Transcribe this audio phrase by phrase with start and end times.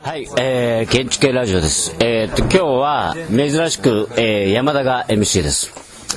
[0.00, 1.94] はい、えー、建築系ラジオです。
[2.00, 5.70] えー、っと、今日は珍しく、えー、山田が MC です。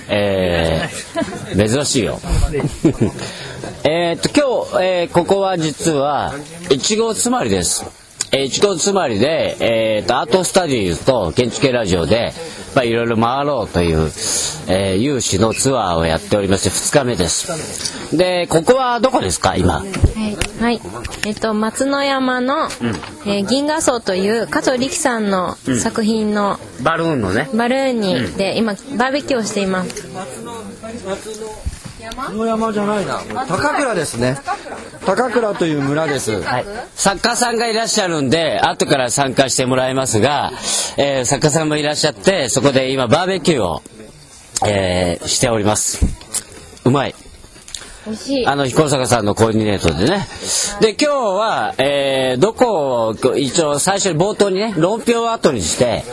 [0.10, 2.20] えー、珍しいよ。
[3.84, 6.34] えっと、今日、えー、ここは実は、
[6.70, 7.86] 1号つまりです。
[8.32, 12.34] えー、一号つまりで、えーと、アートスタディーズと建築系ラジオで、
[12.76, 14.12] まあ、いろいろ回ろうという、
[14.68, 18.16] えー、有志のツアーをやっておりまして2日目です。
[18.16, 19.80] でここはどこですか今？
[19.80, 20.82] はい、はい、
[21.26, 22.70] えっ、と松の山の、うん、
[23.32, 27.50] えー、銀河荘という加藤力さんの作品の、うん、バルーンのね。
[27.54, 30.06] バルーンに、うん、で今バーベキューをしています
[32.14, 33.22] この山じゃないな。
[33.48, 34.38] 高倉ですね。
[35.06, 36.42] 高倉という村です。
[36.42, 36.66] はい。
[36.96, 40.52] 作家さんがいらっしゃるんで、後から参加してもらいますが、
[40.98, 43.82] えー、作家さんもいらっしゃって、そこで今バーベキューを、
[44.66, 46.06] えー、しております。
[46.86, 47.16] うまい。
[48.46, 50.28] あの、彦坂さんのコーディネートでね。
[50.80, 56.04] で、今日は、えー、どこを、一応最初に冒頭にね、論評を後にして、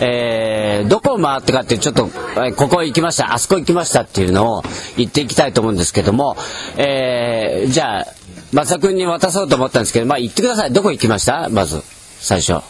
[0.00, 2.08] えー、どこを回ってかってちょっと、
[2.56, 4.62] ここ行きました、あそこ行きましたっていうのを
[4.96, 6.36] 言っていきたいと思うんですけども、
[6.78, 8.06] えー、じゃあ、
[8.52, 10.72] 松田君に渡そうと思ったんですけど、まあ言ってください。
[10.72, 11.48] どこ行きました？
[11.50, 11.82] まず、
[12.20, 12.62] 最初。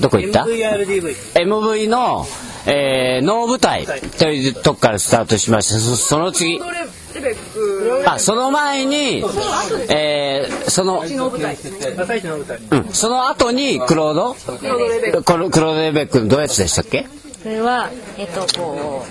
[0.00, 1.14] どこ行った ?MVRDV。
[1.34, 2.26] MV の、
[2.66, 3.86] えー、能舞台
[4.18, 5.80] というとこからスタートしました。
[5.80, 6.60] そその次。
[8.06, 9.22] あ、その前に、
[9.88, 11.08] えー、その、うん、
[12.92, 14.34] その後にクロード？
[14.34, 16.20] クロードレベック。
[16.20, 17.06] のどうやつでしたっけ？
[17.42, 19.04] それは、えっと、こ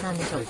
[0.00, 0.46] う、なんでしょう。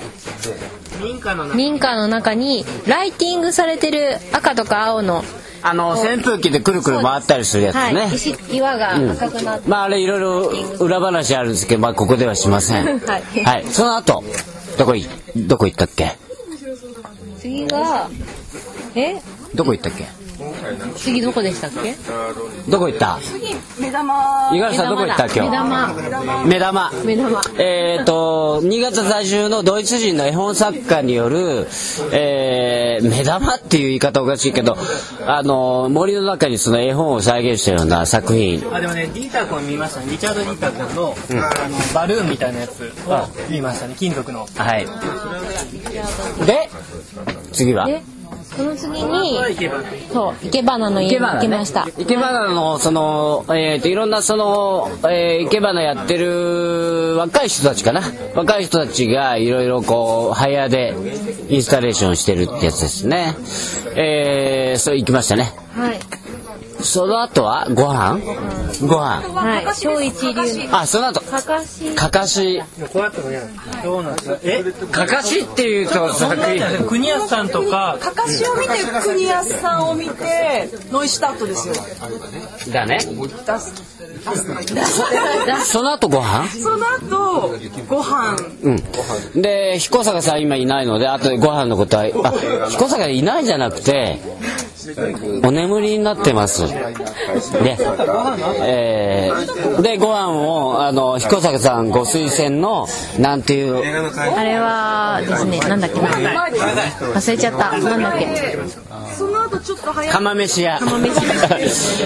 [1.05, 1.57] 民家の中。
[1.57, 5.25] 民家の中にライティングされてる赤とか青の
[5.63, 10.47] あの扇風機でくるくる回ったりするやつね、はい、石岩が赤くなって、うん、まああれいろいろ
[10.85, 12.99] 裏話あるんですけどまあここではしません。
[12.99, 14.25] はい、はい、その後
[14.79, 16.17] どこいどこ行ったっけ？
[17.39, 18.09] 次が
[18.95, 19.21] え？
[19.55, 20.07] どこ行ったっけ？
[20.97, 21.95] 次どこでしたっけ？
[22.69, 23.19] どこ行った？
[23.79, 24.51] 目玉。
[24.53, 25.95] 五十嵐さんどこ行った今日目玉。
[26.45, 26.91] 目玉。
[27.05, 27.43] 目玉。
[27.59, 31.67] えっ、ー、と新潟在住のドイツ人の絵本作家による、
[32.13, 34.77] えー、目玉っていう言い方おかしいけど
[35.27, 38.63] あの森の中にその絵本を再現したような作品。
[38.75, 40.07] あでもねディーター君見ましたね。
[40.11, 43.95] リチャード・ディーター君のうん、あのバルーンみたいなやつを見ましたね。
[43.99, 44.47] 金属の。
[44.57, 44.87] はい。
[46.47, 46.69] で
[47.53, 47.87] 次は？
[48.57, 49.39] その次に
[50.13, 51.87] そう生け花の家に行きました。
[51.97, 58.03] 生け花のそのえっ、ー、といろんなその、えー、生け花やってる若い人たちかな。
[58.35, 60.95] 若い人たちがいろいろこう早で
[61.49, 63.35] インスタレーションしてるってやつですね。
[63.97, 65.53] えー、そう行きましたね。
[65.75, 66.22] はい
[66.83, 67.69] その後は？
[67.75, 68.21] ご飯？
[68.83, 69.23] ご飯。
[69.29, 69.67] はい。
[69.81, 70.41] 超一流。
[70.73, 71.21] あその後。
[71.21, 71.95] かかし。
[71.95, 72.63] かかし。
[72.93, 73.41] こうやってもね
[73.83, 74.65] どうなんですかえ？
[74.91, 76.35] かかしっていうとさ
[76.89, 77.99] 国安さんとか。
[78.01, 78.69] かかしを見て
[79.03, 81.75] 国安さんを見てノイシュタットですよ。
[82.73, 83.01] だね。
[85.65, 86.49] その後ご飯？
[86.49, 88.37] その後ご飯。
[88.63, 89.43] うん。
[89.43, 92.05] で彦坂さん今いないのであとでご飯のことは
[92.65, 94.21] あ彦坂いないじゃなくて
[95.45, 96.67] お眠りになってます。
[96.67, 96.77] で、
[98.61, 102.87] えー、で、ご飯を、あの、彦坂さんご推薦の、
[103.19, 103.79] なんていう。
[103.79, 106.09] あれはですね、なんだっけな。
[106.09, 107.79] 忘れちゃった。
[107.79, 108.59] なんだっけ。
[109.65, 110.79] ちょっと早釜飯屋。
[110.79, 111.09] 釜飯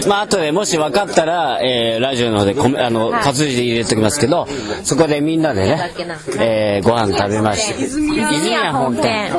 [0.03, 0.07] 屋。
[0.09, 4.47] まあ、後でもし分かったら、えー、ラジオの方でこあの、活字で入れときますけど、
[4.85, 5.93] そこでみんなでね、
[6.39, 7.85] えー、ご飯食べまして。
[7.85, 9.31] 泉屋本店。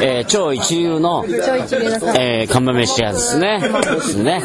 [0.00, 1.24] えー、超一流の、
[2.16, 3.62] えー、釜飯屋ですね。
[3.82, 4.42] ですね。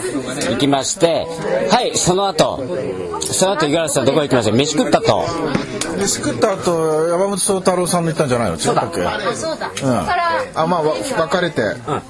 [0.52, 1.26] 行きまして、
[1.72, 2.64] はい、その後、
[3.22, 4.52] その後、五十嵐さんどこ行きました？
[4.52, 5.26] 飯食ったと。
[5.98, 8.56] 飯食った後、山本宗太郎さんの行ったんじゃないの？
[8.56, 9.02] 違ったっけ？
[9.36, 9.72] そうだ。
[9.84, 9.98] うん。
[10.62, 11.62] あ、まあ、別れて。
[11.62, 12.02] うん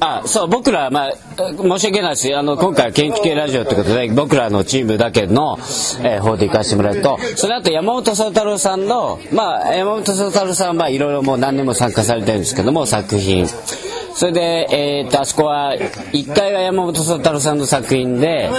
[0.00, 5.58] あそう僕ら、まあ、申し訳ないですあの今回建築系ラジオということで僕らのチームだけの、
[6.02, 7.18] えー、方で行かせてもらうと。
[7.36, 13.46] その後山本宗太郎さんの、まあ、山本宗太郎さんはいろいろもう何年も参加されてるんですけども作品。
[13.46, 18.50] それで、えー、とあそこは1階が山本宗太郎さんの作品で、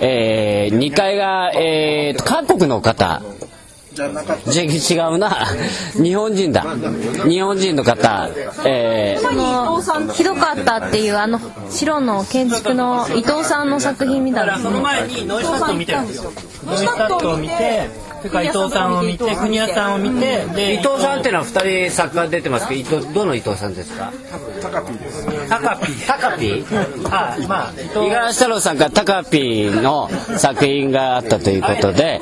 [0.00, 3.22] えー、2階が、えー、韓国の方
[4.04, 5.46] 違うな。
[5.94, 6.64] 日本人だ。
[7.28, 8.28] 日本人の方。
[8.64, 11.40] えー、ひどかったっていうあの
[11.70, 14.62] 白の建築の伊藤さんの作品見たんですね。
[14.64, 15.92] その前にノイスタットを見て。
[15.92, 16.32] るんですよ
[16.64, 19.36] ノイスタットを見てそれから伊藤さんを見て。
[19.36, 24.12] 国谷さんを見てで伊藤さんっていうのは2人作家出てますけどどの伊藤さんですか？
[24.62, 25.48] 高ピーです。
[25.48, 26.64] タカピータカピ
[27.10, 30.08] あまあ伊十嵐太郎さんからタカピーの
[30.38, 32.20] 作品があったということで、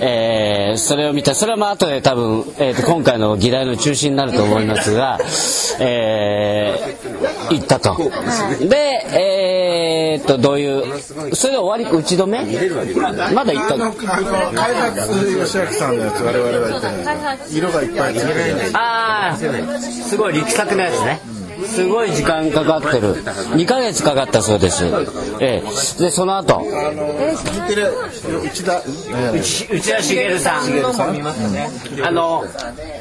[0.00, 1.34] えーそれを見た。
[1.34, 5.18] それはまあ後で多分、えーと今回の議題の中心になると思いますが、
[5.80, 7.96] えー行ったと。
[8.68, 8.76] で、
[9.12, 9.49] えー、
[10.18, 11.00] とどういう
[11.34, 12.44] それで終わり打ち止め？
[13.34, 15.00] まだ行った開発
[15.38, 17.38] 義明さんのやつ、我々は言ってない。
[17.50, 18.14] 色がいっぱい。
[18.74, 21.20] ああすごい力作のやつね
[21.66, 23.22] すごい時間かかってる。
[23.22, 24.84] 2ヶ月かかったそうです。
[25.40, 26.00] ええ。
[26.00, 26.60] でその後？
[26.60, 28.82] 内田、
[29.32, 32.44] 内内田茂さんあの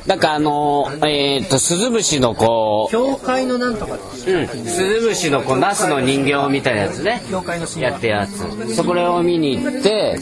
[0.06, 7.22] なんかあのえっ、とスズムシのこ教会のなんとかう、うん、スズムシのこうナスの人形みたいなやつね。
[7.30, 8.76] 教会の神やってるやつ。
[8.76, 10.18] そこを見に行って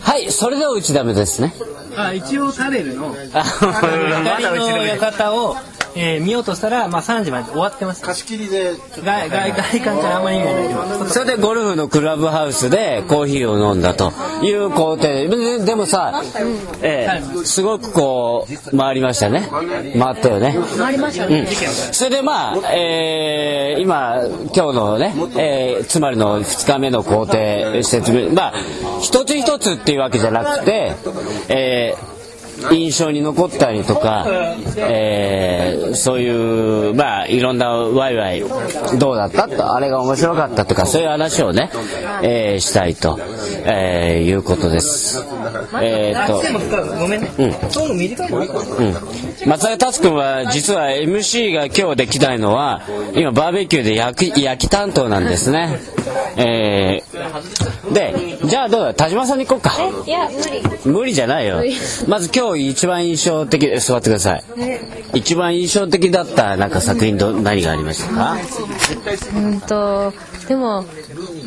[0.00, 1.52] はいそれでは打ちダメですね。
[1.96, 3.44] あ一応タレルのあ
[4.40, 5.56] の館を、
[5.94, 8.72] えー見ようとしたら、まあ、3時まで終わってました貸し切りで、
[9.04, 11.08] 外外外観からあんまり意味ない。
[11.10, 14.12] それでゴルフのクラブハウスでコーヒーを飲んだと
[14.42, 15.02] いう工程。
[15.02, 16.22] でででもさ、
[16.82, 19.48] ええすごくこう回りましたね。
[19.98, 20.56] 回ったよね。
[20.78, 21.40] 回りましたね。
[21.40, 24.22] うん、それでまあ、えー今
[24.54, 28.54] 今日のね、えーつまりの2日目の工程説明まあ
[29.00, 30.94] 一つ一つっていうわけじゃなくて、
[31.48, 32.21] えー
[32.70, 34.26] 印象に残ったりとか、
[34.76, 38.40] えーそういうまあいろんなワイワイ
[38.98, 41.70] どうだったとあれが面白かったとかそういう話をね、
[42.22, 43.18] えーしたいと、
[43.66, 45.22] えーいうことです。
[45.82, 46.60] えーとでも
[47.00, 47.46] ごめんね、うん。
[47.46, 47.48] う
[48.90, 48.94] ん、
[49.48, 52.82] 松田達君は実は MC が今日できないのは
[53.14, 55.78] 今バーベキューで焼き焼き担当なんですね。
[56.36, 59.72] えー、でじゃあどうだ田島さんに行こうか。
[60.06, 61.62] いや無理無理じゃないよ。
[62.06, 64.44] まず今日一番印象的座ってください。
[65.14, 68.36] 一番印象的だったなんか作品ど何がありましたか？
[69.34, 70.12] うんと
[70.48, 70.84] でも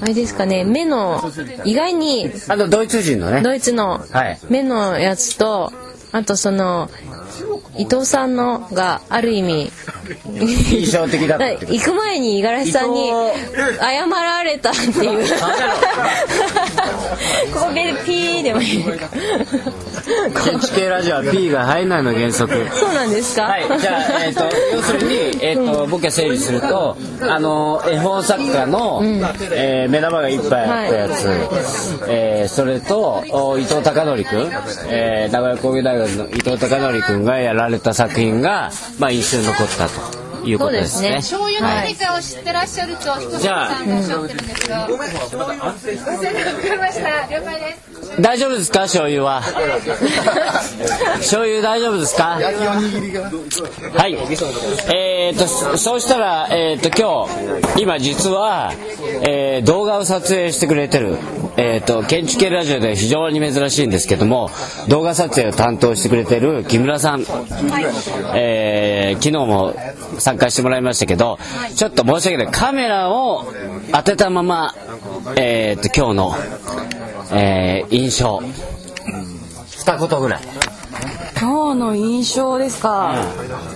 [0.01, 1.21] あれですかね目の
[1.63, 3.43] 意外にあのドイツ人のね。
[3.43, 5.71] ドイツのはい目のやつと
[6.11, 6.89] あとその
[7.77, 9.71] 伊藤さんのがある意味
[10.71, 13.11] 印象的だった行く前に五十嵐さんに伊
[13.79, 15.25] 謝られたっていう。
[17.53, 18.85] ここでピーでもいい。
[20.95, 22.53] ラジオは P が入らないの原則。
[22.73, 24.43] そうなんですか、はい、じゃあ、えっ、と、
[24.73, 29.01] 要するに、えっ、と、僕が整理すると、あの、絵本作家の、
[29.51, 31.27] えー目玉がいっぱいあったやつ、
[32.07, 34.51] えーそれと、お伊藤孝則君、
[34.89, 41.15] えー名古屋工業大学の伊藤孝則君がやられた作品が、まあ、印象に残ったということですね。
[41.15, 44.79] 醤油の何かを知ってらっしゃると彦じゃあさんがおっしゃってるんですが。
[44.81, 47.27] わかりました。
[47.27, 47.84] 了解です。
[48.19, 49.41] 大丈夫ですか醤油は？
[51.17, 52.37] 醤油大丈夫ですか？
[52.37, 54.13] はい。
[54.95, 57.27] えー、と、そそうしたら、えー、と、今
[57.75, 58.71] 日、今実は、
[59.27, 61.17] えー動画を撮影してくれてる、
[61.57, 64.49] えー、と、建築系ラジオで非常に珍しいんですけども、
[64.89, 67.25] 動画撮影を担当してくれてる木村さん、
[68.35, 69.73] えー昨日も
[70.19, 71.39] 参加してもらいましたけど、
[71.75, 72.53] ちょっと申し訳ない。
[72.53, 73.45] カメラを
[73.91, 74.75] 当てたまま、
[75.37, 76.35] えー、と、今日の、
[77.31, 78.41] えー印象、
[79.77, 80.41] 二言ぐらい。
[81.39, 83.15] 今日の印象ですか？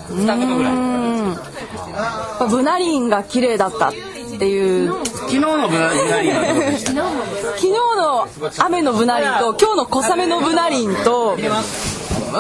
[0.10, 0.74] 二言ぐらい。
[0.74, 1.34] うん。
[1.34, 3.94] やっぱブナリンが綺麗だったっ
[4.40, 4.94] ていう。
[5.04, 6.92] 昨日のブラジルはどうでした？
[6.92, 8.28] 昨日の
[8.66, 11.38] 雨のブナリンと今日の小雨のブナリンと。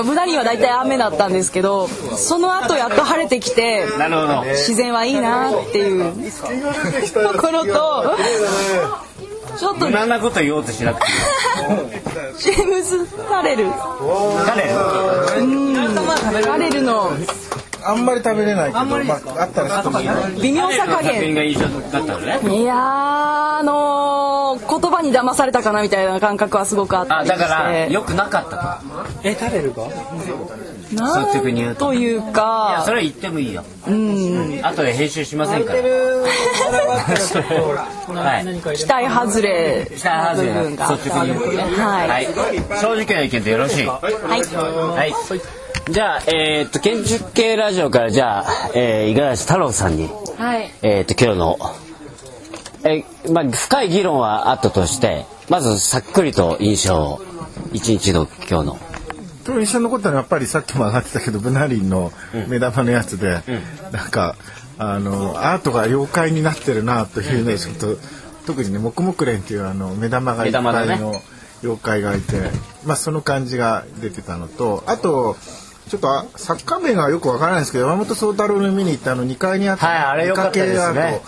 [0.06, 3.88] ブナリンは大体雨だったんですけどその後やっと晴れてきて。
[4.52, 6.32] 自然はいいなっていう
[7.12, 8.16] ところと
[9.60, 11.08] ちょっと無難なこと言おうとしなくて。
[12.38, 13.66] ジェームズ・タレル
[14.46, 14.72] 誰
[15.42, 15.76] うん。
[16.42, 17.12] タレルの。
[17.84, 19.84] あんまり食べれないけど、まあ、あったら
[20.42, 21.34] 微妙さ加減。
[21.34, 21.62] が印象
[21.92, 22.62] だったのね。
[22.62, 27.40] いやーあのー言葉に騙されたかなみたいな感覚はすごくあったあ、りして。
[27.40, 28.82] だから、良くなかった
[29.24, 29.84] えタレルが
[30.94, 32.26] なん率直に言うとというと。
[32.26, 33.64] いや、かそれは言ってもいいよ。
[33.88, 34.60] うん。
[34.64, 35.80] 後で編集しませんから。
[35.82, 35.86] は
[38.40, 38.46] い。
[38.76, 39.88] 期待外れ。
[39.96, 40.52] 下外れ。
[40.54, 41.58] 部分があ率直に言うとね。
[41.78, 42.28] はい。
[42.82, 43.86] 正直な意見でよろしい。
[43.86, 44.14] はい。
[44.14, 44.20] は
[45.06, 45.14] い。
[45.92, 50.72] じゃあ、えーっと、建築系ラジオから、じゃあ、えー、五十嵐太郎さんに、はい。
[50.84, 51.58] えーっと、今日の、
[52.84, 57.22] えーまあ、深い議論はあったとして、まずさっくりと印象を、
[57.74, 58.78] 一日の今日の。
[59.46, 62.12] 今日印象に残ったのはやっぱりさっきも上がってたけどブナリンの
[62.48, 63.42] 目玉のやつで、
[63.92, 64.36] なんか
[64.78, 67.98] あのアートが妖怪になってるなというねちょっと
[68.46, 71.14] 特にね木木蓮っていうあの目玉がいっぱいの
[71.64, 72.52] 妖怪がいて、
[72.86, 75.36] まあその感じが出てたのとあと
[75.90, 81.22] ちょっとあ作家名がよくわからないんですけど山本宗太郎の見に行ったあの2階にあったはいあれ良かったですね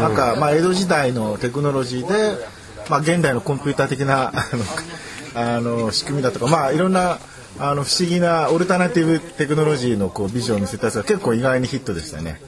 [0.00, 2.38] なんか、まあ、江戸時代のテクノロジーで、
[2.88, 4.32] まあ、現代のコンピューター的な
[5.34, 7.18] あの仕組みだとか、まあ、いろんな
[7.58, 12.40] あの不思議なオルタナティブテクノロジーのこうビジョンを見せたやつが結構意外にヒットでしたね。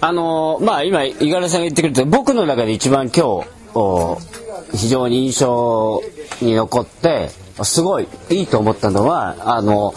[0.00, 4.18] あのーまあ今五十嵐さんが言ってくれて僕の中で一番今日お
[4.74, 6.02] 非常に印象
[6.40, 7.30] に残って
[7.62, 9.94] すごいいいと思ったのはあの、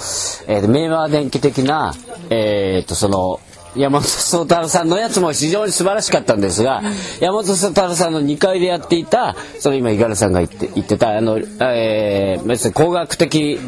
[0.48, 1.94] えー、明和電機的な
[2.30, 3.40] えー、とその
[3.76, 6.82] 山本宗太郎さんのやつも非常に素晴らしかったんですが、
[7.20, 13.60] 山本宗太郎さんの2階でやっていたその今五十嵐さんが言って言ってたあの、えー、工学的、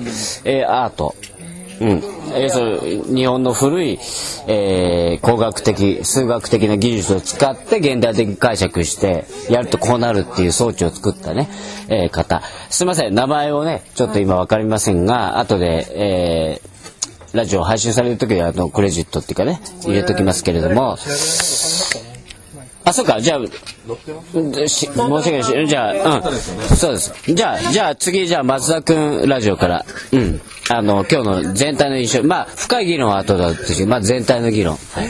[0.45, 1.15] えー、アート。
[1.79, 2.01] うん、
[2.41, 3.99] 要するに日本の古い、
[4.47, 11.49] えー工学的数学的な技術を使って現代的に解釈してやるとこうなるっていう装置を作ったね、
[11.87, 12.41] えー方。
[12.69, 16.76] すいません名前をねちょっと今分かりませんが後で、えー
[17.33, 20.97] ラジオ配信される時はあのクレジットっていうかね入れときますけれども
[22.87, 23.39] あ、そうか、じゃあ、
[24.67, 26.37] し申し訳ないし、じゃあ、うん、
[26.77, 27.33] そうです。
[27.33, 34.77] じゃあ、じゃあ次、じゃあ松田君ラジオから、うん、あの、今日の全体の印象、まあ、深い議論は後だったし、まあ全体の議論。
[34.77, 35.07] はい。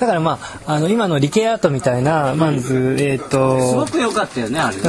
[0.00, 4.82] だからまああの今の理系アートみたいなまずえっ、すとごく良かったよね、あれね。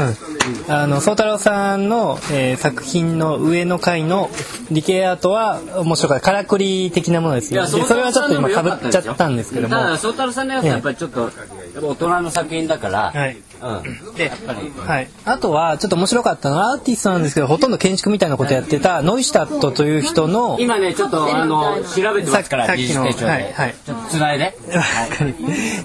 [0.68, 4.30] うん、あの宗太郎さんの、えー作品の上の階の
[4.72, 6.26] 理系アートは面白かった。
[6.26, 7.62] からくり的なものですね。
[7.62, 9.76] でそれはちょっと今かぶっちゃったんですけども。
[9.76, 11.44] ただ、宗太郎さんのやつはやっぱりちょっと、やっぱ
[11.82, 14.16] 大人の作品だから、はいうん。
[14.16, 23.26] でやっぱり、はい、あとはちょっと面白かったのはアーティストなんですけどほとんど建築みたいなことやってたノイシュタットという人の今ね、ちょっと、あの、調べてますから、さっき技術手帳で。
[23.26, 24.58] はいはいちょっとつないで。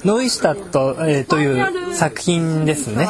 [0.04, 3.06] ノイシュタット、えーという作品ですね。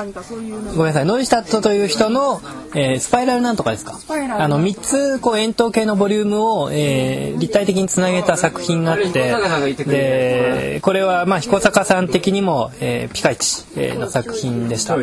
[0.76, 1.04] ごめんなさい。
[1.04, 2.40] ノイシュタットという人の、
[2.74, 3.98] えースパイラルなんとかですか？
[4.38, 14.96] あの3つこう円筒形のボリュームを、えー立体的につなげた作品があって、彦坂さんが言ってくれでこれはまあ彦坂さん的にも、えーピカイチえーの作品でした。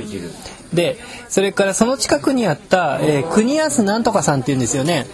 [0.74, 0.98] で、
[1.30, 5.08] それからその近くにあった、えー、国安なんとかさんっていうんですよね。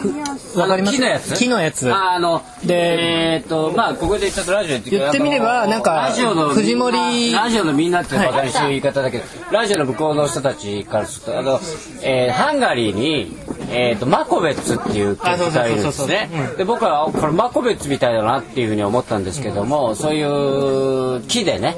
[0.00, 0.96] くわかります？
[0.96, 1.34] 木のやつ？
[1.34, 1.92] 木のやつ。
[1.92, 11.60] ああの、でえーっと、まあ、ここでちょっとラジオ言ってみればなんかラジオの藤森ラジオのみんなってバカにしてる言い方だけど、ラジオの向こうの人たちからすると、あの、
[12.02, 13.36] えーハンガリーに、
[13.70, 16.28] えーっと、マコベッツっていう曲がいるんですね。
[16.56, 21.76] で、僕は、これマコベッツみたいだなっていうふうに思ったんですけども、そういう木でね、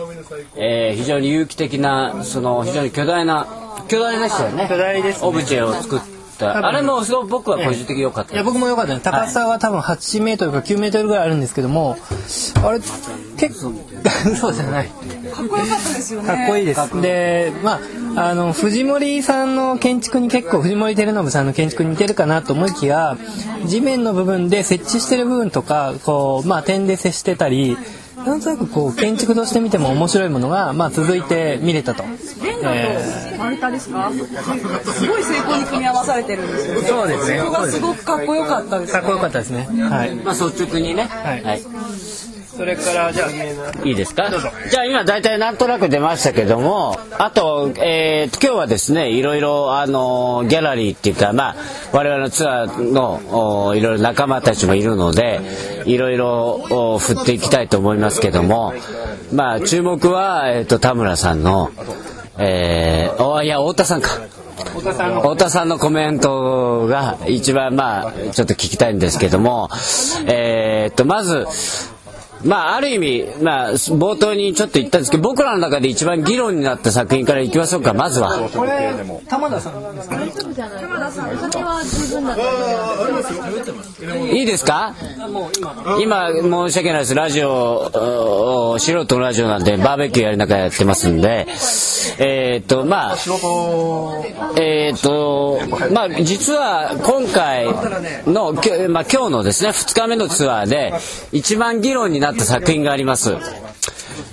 [0.56, 3.46] えー非常に有機的な、その、非常に巨大な、
[3.88, 4.66] 巨大でしたよね。
[4.68, 6.21] 巨大ですねオブジェを作った。
[6.44, 11.96] あれもすごく僕は個人的に良かったいや僕も良かったです高さは多分8メートルか9メートルぐらいあるんですけども
[12.64, 12.80] あれ
[13.36, 13.72] 結構
[14.36, 14.86] そうじゃない。
[15.32, 16.28] かっこよかったですよね。
[16.28, 17.00] かっこいいです。
[17.00, 17.80] でま
[18.16, 23.16] ああの藤森さんの建築に結構藤森照信さんの建築に似てるかなと思いきや
[23.64, 27.76] 地面の部分で設置してる部分とかこうまあ点で接してたり
[28.26, 32.04] なんとなくこう建築として見ても面白いものが、まあ、続いて見れたと。
[32.64, 34.10] え丸太ですか？
[34.12, 39.66] すごい成功に組み合わされてるんですよねそうですねそこがすごくかっこよかったですーかっこよかったですね。
[39.90, 40.14] はい。
[40.14, 41.04] まあ率直にね。
[41.04, 41.62] はいはい
[42.62, 43.84] それからじゃあ。
[43.84, 44.30] いいですか？
[44.70, 51.56] じゃあ今大体なんとなく出ましたけどもあと,、えーと今日はですねいろいろあのギャラリーっていうかまあ
[51.92, 55.40] 我々のツアーのおいろいろ仲間たちもいるので
[55.86, 58.74] いろいろお振っていきたいと思いますけども
[59.32, 61.70] まあ注目は、えー、と田村さんの
[62.38, 64.08] えー、おいや太田さんか。
[64.08, 64.80] 太
[65.36, 65.78] 田さんの。
[65.78, 69.68] コメントが一番まあちょっと聞きたいんですけども
[70.26, 71.46] えーっとまず
[72.44, 78.48] まあある意味まあ冒頭にちょっと言ったんですけど僕らの中で一番議論になった作品からいきましょうかまずは。
[78.54, 78.92] これ
[79.28, 80.16] 玉田さんですか？
[84.06, 84.64] ねいいです。
[84.64, 84.94] か
[86.00, 89.64] 今申し訳ないですラジオお素人のラジオなん。
[89.64, 91.20] でバーベキューやりながらやってますん。
[91.20, 91.46] で
[92.18, 93.16] えーっとまあ
[94.60, 95.60] えーっと
[95.92, 97.66] まあ実は今回
[98.26, 100.92] のきょ、まあ、今日のですね2日目のツアーで
[101.32, 103.36] 一番議論になった作品があります。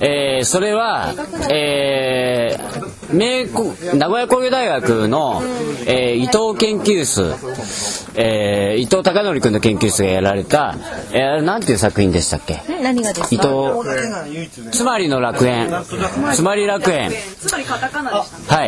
[0.02, 1.14] えーそれは、
[1.50, 5.42] えー名工名古屋工業大学の、
[5.88, 7.34] えー伊藤研究室、
[8.16, 10.76] えー伊藤孝則君の研究室がやられた、
[11.12, 12.62] えーなんていう作品でしたっけ？
[12.82, 13.50] 何がです伊藤
[14.72, 15.70] つまりの楽園。
[16.34, 17.12] つまり楽園。
[18.48, 18.66] は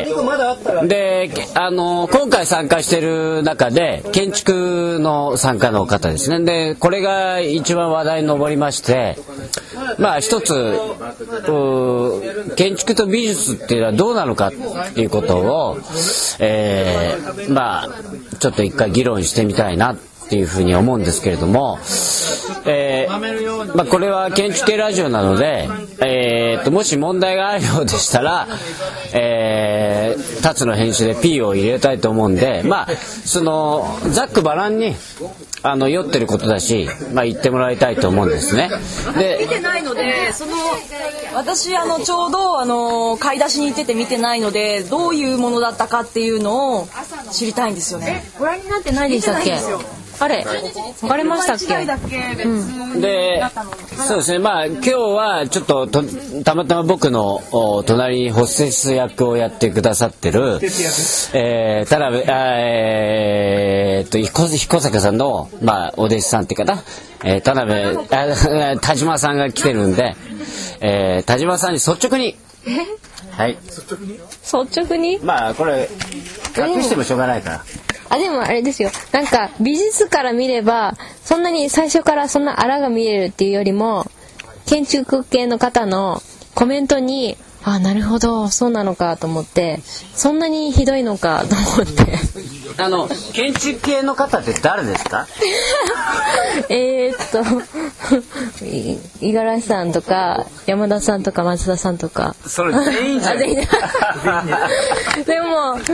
[0.83, 0.87] い。
[0.87, 6.43] であの今回参加してる中で建築の参加の方ですね。
[6.43, 9.17] でこれが一番話題に上りまして
[10.01, 10.53] まあ一つ
[12.55, 14.51] 建築と美術っていうのはどうなのかっ
[14.93, 15.77] ていうことを、
[16.39, 17.89] えーまあ
[18.39, 19.97] ちょっと一回議論してみたいなっ
[20.35, 21.79] いうふうに思うんですけれども、
[22.65, 25.67] えーまあ、これは建築系ラジオなので、
[26.01, 28.47] えー、ともし問題があるようでしたら、
[29.13, 34.95] えー、タツの編集で P を入れたいと思うんで、まあ、そのざっくばらんに
[35.63, 38.69] あの酔ってることだし、まあ、言ってもらいたいと思うんですね。
[39.17, 40.53] で見てないのでその
[41.35, 46.87] 私あのちょうどあの買い出しに行ってて見てないのでどういうものだったかっていうのを
[47.31, 48.23] 知りたいんですよね。
[48.39, 49.57] ご覧になってないでしたっけ？
[50.23, 50.45] あれ
[51.01, 51.85] 分かりましたっけ？
[51.85, 52.35] だけ？
[52.35, 53.41] 別で、
[54.07, 56.03] そうですね、まあ、今日はちょっとと
[56.43, 60.59] たまたま僕のお隣にホステス役をやってくださってる、
[61.33, 66.83] えー、田辺、あえー、っと彦彦坂さんの、まあ、お弟子さんっていうかな、
[67.23, 67.73] えー、田辺
[68.73, 70.15] あ 田島さんが来てるんで、
[70.81, 72.37] えー、田島さんに率直に、
[73.31, 73.81] はい、率
[74.81, 75.19] 直に？
[75.23, 75.89] まあこれ
[76.55, 77.63] 隠してもしょうがないから。
[78.13, 78.89] あでもあれですよ。
[79.11, 84.05] なんか美術から見ればそんなに最初からそんなあらが見えるっていうよりも
[84.65, 86.21] 建築系の方の
[86.53, 89.79] コメントにあなるほどそうなのかと思って
[90.15, 92.17] そんなにひどいのかと思って。
[92.77, 95.27] あの建築系の方って誰ですか？
[96.69, 102.33] えーっとい五十嵐さんとか山田さんとか松田さんとか。
[102.47, 103.37] それ全員じゃん。
[105.25, 105.91] でも気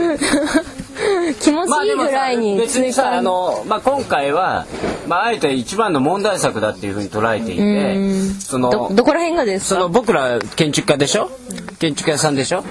[1.66, 4.66] 持ちいいぐらいに別にさあの、まあ、今回は、
[5.06, 9.80] まあ、あえて一番の問題作だっていうふうに捉えていてそのどどこら辺がですか？
[9.80, 11.30] その僕ら建築家でしょ？
[11.78, 12.64] 建築屋さんでしょ？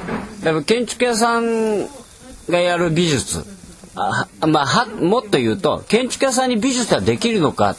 [0.43, 1.87] でも建築屋さん
[2.49, 3.45] がやる美術。
[3.99, 7.77] あまあはもっと言うと建築屋さんに美術はできるのかっ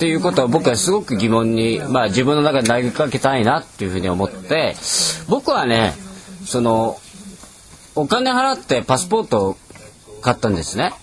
[0.00, 4.74] ていうことは僕はすごく疑問に、まあ、自分の中で投げかけたいなっていうふうに思って
[5.28, 5.92] 僕はね
[6.44, 6.98] その
[7.94, 9.56] お金払ってパスポートを
[10.22, 10.94] 買ったんですね、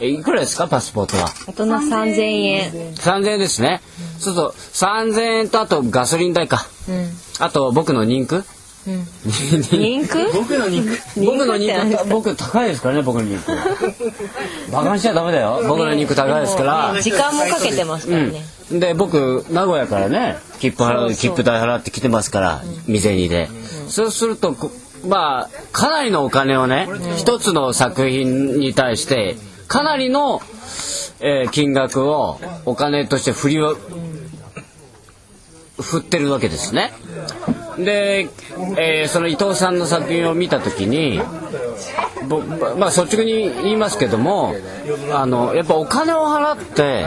[0.00, 0.68] えいくらですか？
[0.68, 1.30] パスポートは。
[1.48, 2.94] 大人3000円。
[2.94, 3.80] 3000円ですね、
[4.18, 6.66] そうすると3000円とあとガソリン代か、
[7.40, 8.44] あと僕の人区、
[9.72, 11.74] リンク僕の肉僕の肉
[12.08, 13.50] 僕高いですからね僕の肉
[14.70, 15.60] バカにしちゃダメだよ。
[15.66, 16.94] 僕の肉高いですから。
[17.00, 23.48] 時間もかけてますからね、うん、で僕名古屋からね切符払う切符代払って来てますから未銭で、
[23.88, 24.70] そうするとこ
[25.04, 29.36] まあかなりのお金をね、一つの作品に対して
[29.68, 30.40] かなりの、
[31.20, 33.76] えー金額をお金として振りを
[35.80, 36.92] 振ってるわけですね。
[37.78, 38.28] で、
[38.78, 41.20] えーその伊藤さんの作品を見た時に
[42.28, 44.54] ぼまあ率直に言いますけども
[45.12, 47.04] あのやっぱお金を払って、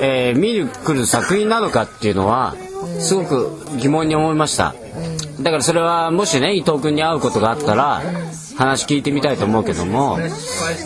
[0.00, 2.54] えー見に来る作品なのかっていうのは
[3.00, 4.74] すごく疑問に思いました
[5.40, 8.02] だからそれはもしね伊藤君に会うことがあったら
[8.56, 10.18] 話聞いてみたいと思うけども、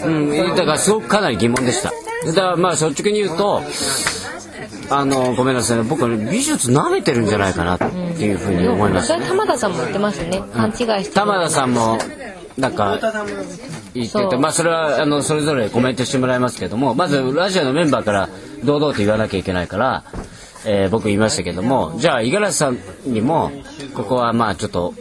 [0.04, 1.92] うん、だからすごくかなり疑問でした。
[2.26, 3.62] だからまあ率直に言うと
[4.90, 10.42] あのごめんなさいね僕はね美術舐めてるんじゃないかなっていうふうに思いましたそれ玉田さんも言ってますよね。
[10.52, 11.98] 勘違いして玉田さんも
[12.58, 12.98] なんか
[13.94, 18.28] 言っててまあそれはあのそれぞれコメントしてもらいますけどもまずラジオのメンバーから
[18.64, 20.04] 堂々と言わなきゃいけないから、
[20.66, 23.50] えー僕言いましたけどもじゃあ五十嵐さんにも
[23.94, 24.94] ここはまあちょっと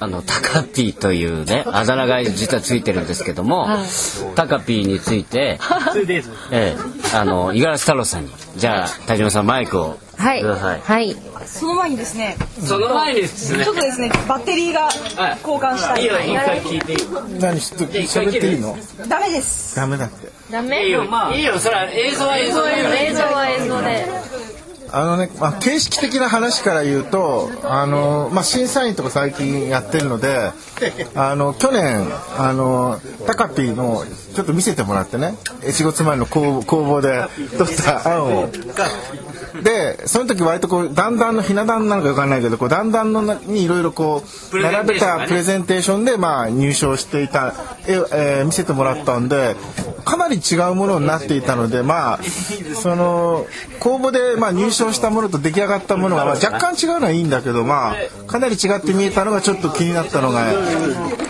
[0.00, 3.68] あのタカピーというねあだ名が実はついてるんですけども、
[4.34, 5.60] タカピーについて、
[6.50, 9.98] えーあの五十嵐太郎さんにじゃあ田島さんマイクを。
[10.16, 10.42] はい。
[10.42, 11.16] ください、はい。
[11.46, 13.64] その前にですねその前にですね。
[13.64, 14.88] ちょっとですねバッテリーが
[15.38, 16.02] 交換したい。
[16.02, 16.92] いいよ一回聞いて。
[16.92, 16.98] いい
[17.40, 18.76] 何しと喋っていいの？
[19.08, 19.76] ダメです。
[19.76, 20.28] ダメだって。
[20.50, 20.86] ダメ？
[20.86, 22.70] いいよ、いいよ、それは映像は映像で。
[23.08, 24.06] 映像は映像で
[24.92, 30.50] あのね、まあ、形式的な話から言うと、あの、まあ、審査員とか最近やってるので、
[31.16, 35.34] あの、去年、あの、タカピーの、ちょっと見せてもらってね、
[35.70, 37.24] 仕事前の工工房で
[37.56, 38.48] 取った案を。
[39.62, 47.54] で、その時割とこう、段々のひな壇なのかわかんないけど、こう、段々のなにいろいろこう、並べたプレゼンテーションで、まあ、入賞していた
[47.86, 49.56] 絵を、えー見せてもらったんで、
[50.04, 52.20] かなり違うものになっていたので、まあ、
[52.74, 53.46] その、
[53.80, 60.52] 公募で、まあ、入賞したものと出来上がったものが、まあ、若干違うのはいいんだけど、まあ、かなり違って見えたのがちょっと気になったのが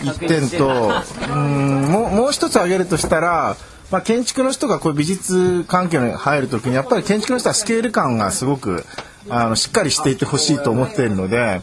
[0.03, 0.91] 一点と、
[1.33, 3.55] うん、もう、もう一つ挙げるとしたら、
[3.93, 8.83] まあ、建築の人がこういう美術環境に入るときにやっぱり建築の人はスケール感がすごく
[9.29, 11.61] あのしっかりしていてほしいと思っているので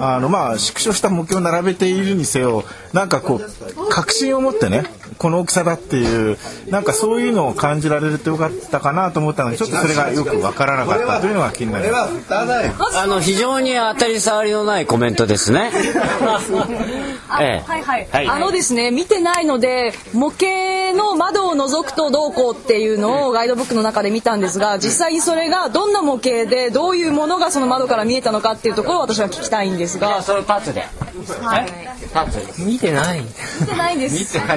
[0.00, 4.82] あのまあ縮小した目標を並べているにせよなんかこう確信を持ってね
[5.18, 6.38] この大きさだっていう
[6.70, 12.34] なんかそういうのを感じられるとよかったかなと思ったのでちょっとそれがよくわからなかったというのが気になります。
[12.34, 15.70] あの、非常に当たり障りのないコメントですね。
[17.28, 31.09] あええはいはい、はいあのですね見てないので模型の窓を覗くとどうこうっていうのをガイドブックの中で見たんですが実際にそれがどんな模型でどういうものがその窓から見えたのかっていうところを私は聞きたいんですがそれパッツで。
[31.42, 32.62] はいパッツ。
[32.62, 33.20] 見てない
[33.60, 34.38] 見てないです。
[34.38, 34.50] お前、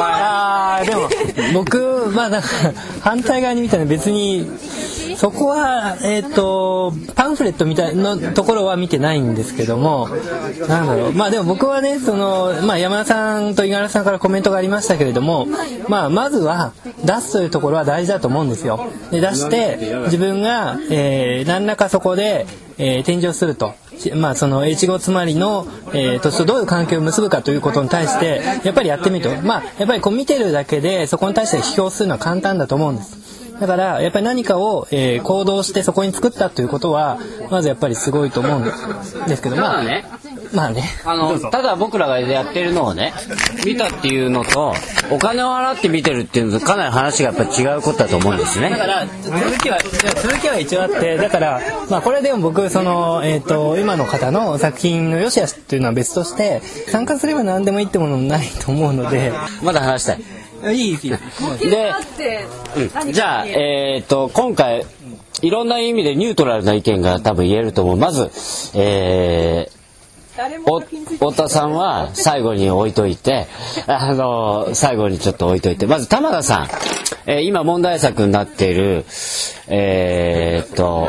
[0.00, 1.08] あーでも
[1.52, 2.48] 僕まあなんか
[3.00, 4.46] 反対側に見たの別に
[5.16, 10.08] そこはえっ、とパンフレットみたいなところは見てないんですけども
[10.68, 11.12] なんだろう。
[11.12, 15.46] まあでも僕はねその、まあ、山田さんと五十嵐さんからコメントがありましたけれども、
[15.88, 16.72] まあ、まずは
[17.04, 18.90] 出すというところは大事だと思うんですよ。
[19.10, 22.46] で出して自分が、えー何らかそこで、
[22.78, 23.74] えー展示をすると。
[24.16, 33.22] まあ、その越後つまりの、えー土地とどういう関係を結ぶかということに対してやっぱりやってみると、まあ、やっぱりこう見てるだけでそこに対して批評するのは簡単だと思うんです。
[33.60, 37.18] だからやっぱり何かを、えー行動してそこに作ったということは
[37.50, 38.72] まずやっぱりすごいと思うんで
[39.36, 40.04] すけどまあね、
[40.54, 43.12] まあねあの、ただ僕らがやってるのをね、
[43.64, 44.74] 見たっていうのと、
[45.10, 48.76] お金を払って見てるっていうのと、かなり話がやっぱり違うことだと思うんですねだ。
[48.76, 49.78] から続きは
[50.22, 60.22] 続きは一応あってだから、まあ、これでも僕その、えー、と今の方の作品の良し悪しというのは別として参加すれば何でもいいってものもないと思うのでまだ話したい。
[60.70, 61.18] いいですよ
[61.58, 62.46] で、って
[63.04, 64.86] うんじゃあ、えっ、と、今回、
[65.42, 67.96] いろんな意味でニュートラルな意見が多分言えると思う。
[67.96, 68.30] まず、
[68.78, 69.81] えー、お
[71.18, 73.46] 太田さんは最後に置いといて、
[73.86, 76.68] あの、最後にちょっと置いといて、まず玉田さん、
[77.26, 79.04] えー今問題作になっている、
[79.68, 81.08] えーっと、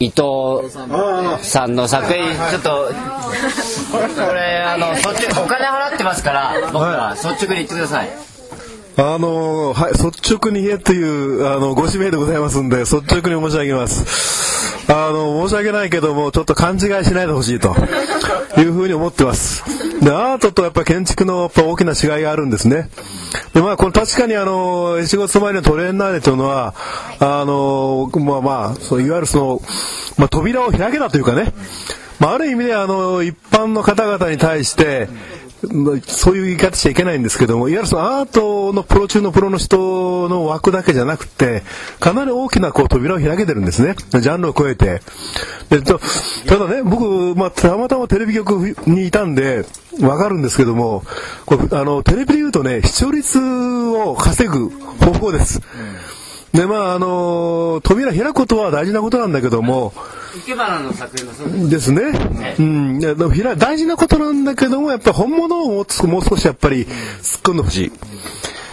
[0.00, 0.70] 伊藤
[1.42, 2.90] さんの作品、ちょっと、
[3.92, 8.33] これ、あの、お金払ってますから、僕は率直に言ってください。
[8.96, 14.92] あのはい、率直に言えというあのご指名でございますんで率直に申し上げます。
[14.92, 17.74] あの申し訳ないけどもちょっと勘違いしないでほしいと
[18.58, 19.64] いうふうに思ってます。
[20.00, 22.88] でアートとやっぱ建築のやっぱ大きな違いがあるんですね。
[23.52, 26.74] でまあこれ確かにあの越後妻のトレーナーレというのは
[27.18, 29.62] あのまあまあそういわゆるその、
[30.18, 31.52] まあ、扉を開けたというかね。
[32.20, 35.08] まあ、ある意味であの一般の方々に対して
[36.06, 41.62] そういう言い方しちゃいけないんですけどもいわゆるそのアートのプロ中のプロの人の枠だけじゃなくて
[42.00, 43.94] かなり大きなこう扉を開けてるんですね。
[43.94, 45.00] ジャンルを超えて。
[45.70, 46.00] でと
[46.46, 49.64] ただね僕、まあ、たまたまテレビ局にいたんで
[50.00, 51.02] わかるんですけども
[51.46, 55.60] これあのテレビで言うとね視聴率を稼ぐ方法です、
[56.54, 59.92] でまああの扉開くことは大事なことなんだけども、
[60.34, 61.68] 生け花の作品もそうです。
[61.68, 62.54] ですね。
[62.58, 62.98] うん。
[63.00, 67.92] でもひら大事なことなんだけども、やっぱり本物をもう少もう少しやっぱり突っ込んでほしい。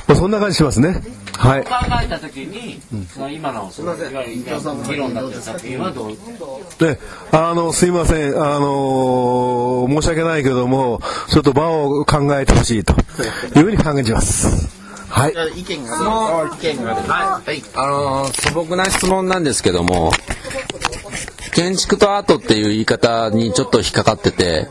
[0.08, 1.02] まあ、そんな感じしますね。
[1.38, 1.64] はい。
[1.64, 1.70] 考
[2.04, 6.14] えたときに、その今の、そのいわゆる議論だった作品はどう？
[6.78, 7.00] で、
[7.32, 8.36] あの、すいません。
[8.36, 12.94] あの申し訳ないけども、ちょっと場を考えてほしいと
[13.56, 14.81] いうふうに考えてます。
[15.12, 15.60] はい。
[15.60, 20.12] 意見が意見がはい、あのー素朴な質問なんですけども
[21.54, 24.68] 建築とアートっていう言い方にちょっと引っかかってて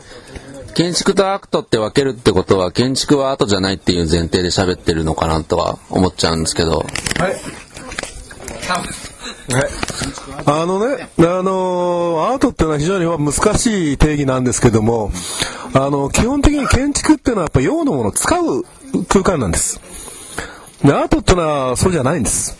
[0.73, 6.85] 建築とアートって分けるってことは建築はアートじゃないっていう前提で喋ってるのかなとは思っちゃうんですけど。
[10.45, 15.11] あのね、あのアートっていうのは非常に難しい定義なんですけども、
[15.73, 18.63] あの、基本的に建築っていうのはやっぱ用のものを使う
[19.09, 19.81] 空間なんです。
[20.83, 22.57] で、アートってのはそうじゃないんです。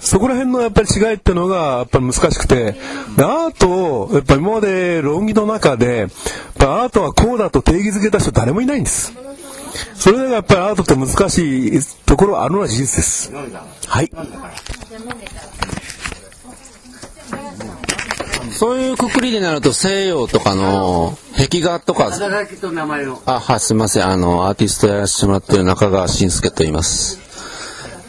[0.00, 2.76] そこら辺のやっぱり違いっていうのがやっぱり難しくて、
[3.16, 6.08] でアートをやっぱり今まで論議の中で、やっ
[6.58, 9.12] ぱアートはこうだと定義づけた人誰もいないんです。
[9.94, 13.32] それがやっぱりアートって難しいところはあるのは事実です。
[13.86, 14.10] はい。
[18.52, 22.10] そういうくくりになると西洋とかの壁画とか。
[23.26, 24.06] あ、はい、すみません。
[24.06, 27.25] あの、アーティストやらせてもらってる中川慎介と言います。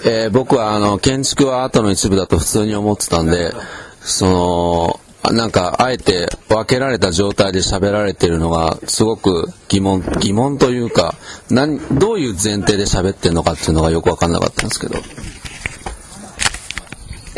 [0.03, 3.53] えー僕はあの、建築はアートの一部だと普通に思ってたんで、
[4.01, 4.99] その、
[5.33, 11.15] なんか、あえて分けられた状態で喋られてるのが、すごく疑問、疑問というか、
[11.49, 14.95] なん、どういう前提で喋ってるのかっていうのがよく分かんなかったんですけど。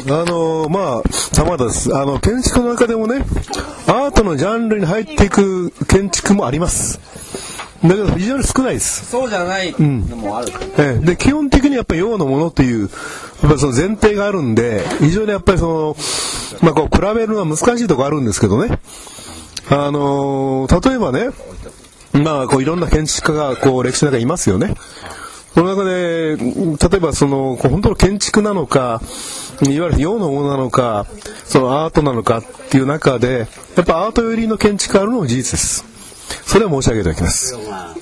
[0.08, 1.96] あのまあ、玉田です。
[1.96, 3.26] あの、建築の中でもね、
[3.88, 7.00] アートのジャンルに入っていく建築もあります。
[7.84, 9.06] だけど非常に少ないです。
[9.06, 10.52] そうじゃないのもある。
[10.78, 12.90] ええで、基本的にやっぱり用のものという、っ
[13.42, 15.96] ぱりその前提があるんで、非常にやっぱりその、
[16.62, 18.80] まあこう比べるのは難しいところあるんですけどね。
[19.70, 21.30] あのー例えばね、
[22.24, 24.76] まあこういろんな建築家がこう歴史の中にいますよね。
[25.54, 29.02] その中で、うん例えばその、こう本当の建築なのか、
[29.62, 31.06] いわゆる洋のものなのか、
[31.46, 35.89] そのアートなのかっていう中で、やっぱアート寄りの建築があるのも事実です。
[36.46, 37.56] それは申し上げておきます。
[37.56, 37.96] は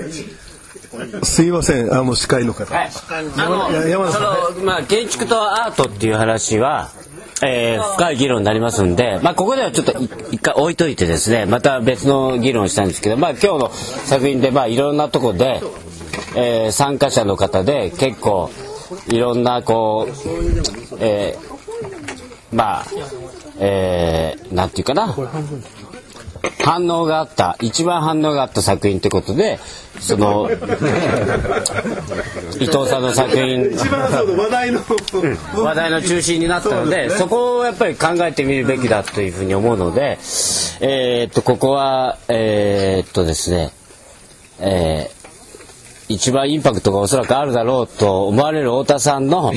[0.00, 1.24] い。
[1.24, 2.74] すいません、あの司会の方。
[2.74, 2.90] はい、
[3.38, 6.90] あのや山田さんそのまあ建築とアートっていう話は、
[7.42, 9.92] えー深い議論になりますんで、まあここではちょっと
[10.30, 15.62] 一回置いといてですね、また別の議論をしたんですけど、まあ今日の作品でまあいろんなところで、
[16.36, 18.50] えー参加者の方で結構
[19.06, 20.12] いろんなこう、
[21.00, 21.60] えー
[22.52, 22.86] まあ、
[23.60, 25.14] えーなんていうかな。
[26.64, 27.56] 反応があった。
[27.60, 29.58] 一番反応があった作品ってことで
[30.00, 30.48] その
[32.58, 33.70] 伊藤さんの作品。
[33.72, 34.80] 一番その話題の、
[35.56, 40.18] 話題の中心になったのでそこをやっぱり考えてみるべきだというふうに思うので
[40.80, 43.70] えーっとここはえーっとですね
[44.60, 45.19] えー
[46.10, 49.52] 一番インパクトがおそらくあるだろうと思われる太田さんの、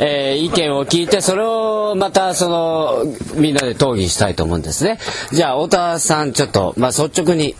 [0.00, 3.04] えー意見を聞いてそれをまたその
[3.36, 4.98] みんなで討議したいと思うんですね。
[5.32, 7.54] じゃあ太田さんちょっと、まあ、率直に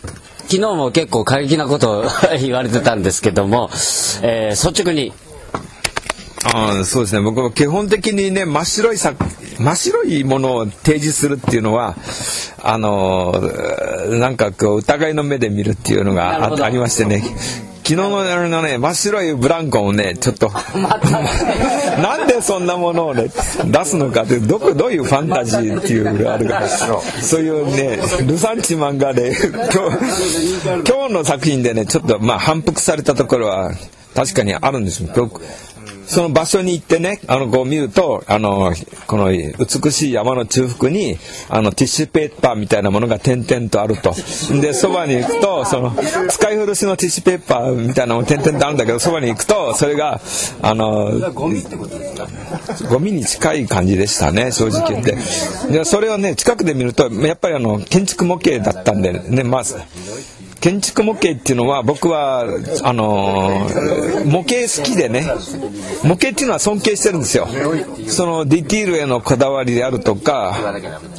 [0.49, 2.05] 昨日も結構過激なことを
[2.41, 3.71] 言われてたんですけども、
[4.23, 5.13] えー率直に。
[6.45, 7.23] ああそうですね。
[7.23, 9.15] 僕は基本的にね真っ白いさ
[9.59, 11.95] 真っ白いものを提示するっていうのは
[12.63, 17.23] あのーなんかこう疑いの目で見るっていうのがあありましてね
[17.85, 20.51] 昨日のあのね真っ白いブランコをねちょっと
[22.01, 23.29] なんでそんなものをね
[23.65, 26.63] 出すのかってどこどういうファンタジーっていうあるか
[27.21, 33.73] そういうねルサンチマンがね今日今日の作品でねちょっとまあ反復されたところは
[34.15, 35.11] 確かにあるんですよ。
[35.15, 35.41] 僕
[36.07, 38.73] その場所に行ってね、あの、こう見ると、あの、
[39.07, 44.15] この美しい山の中腹に、あの、ティッシュペーパーみたいなものが点々とあると。
[44.61, 45.95] で、そばに行くと、その、
[46.29, 50.21] 使い古しのティッシュペーパーみたいなのも点々とあるんだけど、そばに行くと、それが、
[50.61, 52.15] あの、ゴミってことです
[52.85, 52.89] か？
[52.89, 55.17] ゴミに近い感じでしたね、正直言って。
[55.71, 59.77] で、それをね、近くで見ると、やっぱりあの、建築模型だったんで、ね、まず、
[60.63, 62.45] 建築模型っていうのは僕は
[62.85, 65.27] あのー模型好きでね。
[66.05, 67.49] 模型っていうのは尊敬してるんですよ。
[68.07, 70.57] そのディティールへのこだわりであるとか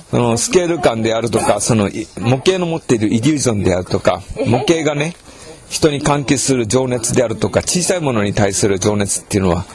[0.09, 5.13] そのスケール感であるとかその模型の持っているイリュージョンであるとか模型がね
[5.69, 9.65] 人に関係する情熱であるとか小さいものに対する情熱っていうのは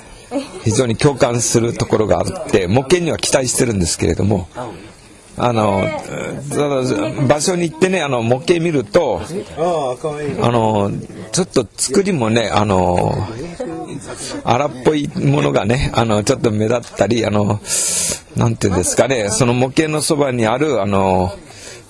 [0.65, 4.49] 非常に共感するところがあって模型には期待してるんですけれども
[5.39, 5.83] あの
[7.29, 10.91] 場所に行ってねあの模型見るとあの
[11.33, 13.13] ちょっと作りもねあの
[14.45, 17.61] 荒っぽいものがねあのちょっと目立ったりあの
[18.37, 21.33] なんていうんですかねその模型のそばにあるあの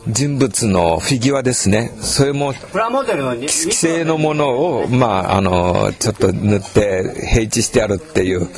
[0.07, 1.91] 人物のフィギュアですね。
[2.01, 8.49] それもプラモデルの規制のものをまああのちょっと塗って平地してあるっていう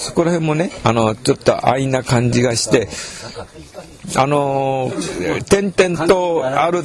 [0.00, 2.88] そこら辺もねあのちょっと安易な感じがして
[4.16, 4.90] あの
[5.50, 6.82] 点々とある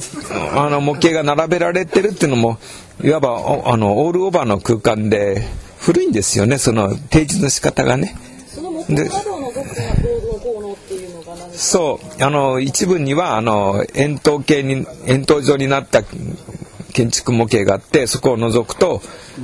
[0.54, 2.60] あの模型が並べられてるっていうのも
[3.02, 5.48] いわばあのオールオーバーの空間で
[5.80, 8.16] 古いんですよねその提示の仕方がね。
[8.90, 9.10] で
[11.54, 16.04] そうあの一部にはあの円筒形に円筒状になった
[16.96, 19.02] 建築模型があってそこを覗くと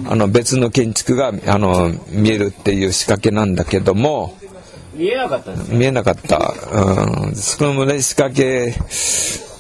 [0.08, 4.38] あの別の建築があの見えるっていう仕掛けなんだけども
[4.94, 6.54] 見えなかった見えなかった、
[7.28, 8.74] うん、そのね仕掛け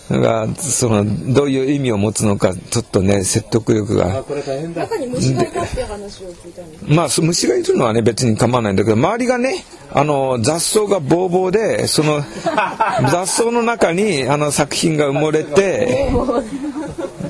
[0.09, 4.23] がそのどういう意味を持つのかちょっとね説得力が。
[4.23, 12.21] 中に虫がいたっていう話を聞いたんですまあそ虫がいるのはね別に構わないんだけど周りがねあの雑草がぼうぼうでその
[13.11, 16.09] 雑草の中にあの作品が埋もれて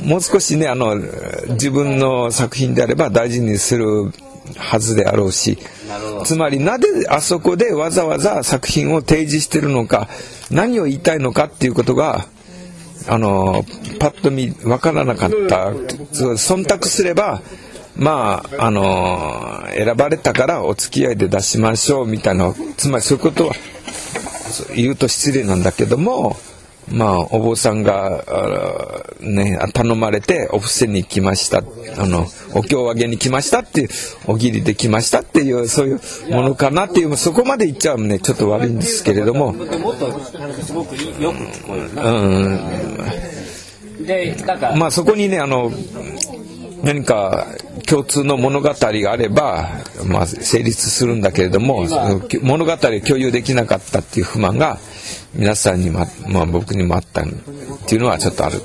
[0.04, 0.96] もう少しねあの
[1.50, 4.12] 自分の作品であれば大事にする
[4.58, 5.58] はずであろうし
[6.26, 10.10] つまりなぜあそこでわざわざ作品を提示してるのか
[10.50, 12.26] 何を言いたいのかっていうことが
[13.08, 13.64] あの
[14.00, 15.72] パッと見分からなかった。
[15.72, 17.42] 忖度すれば
[17.96, 23.54] まああの選ばれたからお付き合いで出しましょうみたいなつまりそういうことは
[24.76, 26.38] 言うと失礼なんだけども
[26.92, 31.64] まあお坊さんがあね頼まれてお布施に来ました。
[31.98, 33.90] あのお経をあげに来ましたっていう
[34.28, 36.00] お義理で来ましたっていうそういう
[36.32, 39.54] ものかなっていうそこまで言っちゃうねちょっと悪いんですけれども。
[39.54, 40.20] もっと
[40.64, 42.60] すごくいいよく聞こえるなうん
[44.80, 45.72] まあそこにねあの
[46.84, 47.48] 何か
[47.88, 49.70] 共通の物語があれば、
[50.06, 51.86] まあ、成立するんだけれども
[52.42, 54.78] 物語を共有できなかったっていう不満が
[55.34, 57.26] 皆さんにも、まあ、僕にもあったっ
[57.88, 58.60] ていうのはちょっとある。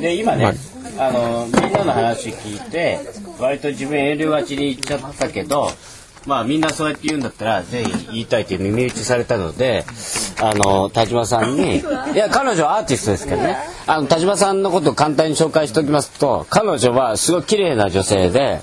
[0.00, 1.12] で今ね、まあ。
[1.12, 2.98] のみんなの話聞いて
[3.38, 5.70] 割と自分遠慮がちに言っちゃったけど
[6.26, 9.84] まあみんなそうやって言うんだったらぜひ言いたいという耳打ちされたので
[10.40, 11.82] あの田島さんにい
[12.16, 13.56] や彼女はアーティストですけどね
[13.88, 18.60] あの田島さんのことを簡単に紹介しておきますと彼女はすごい綺麗な女性で、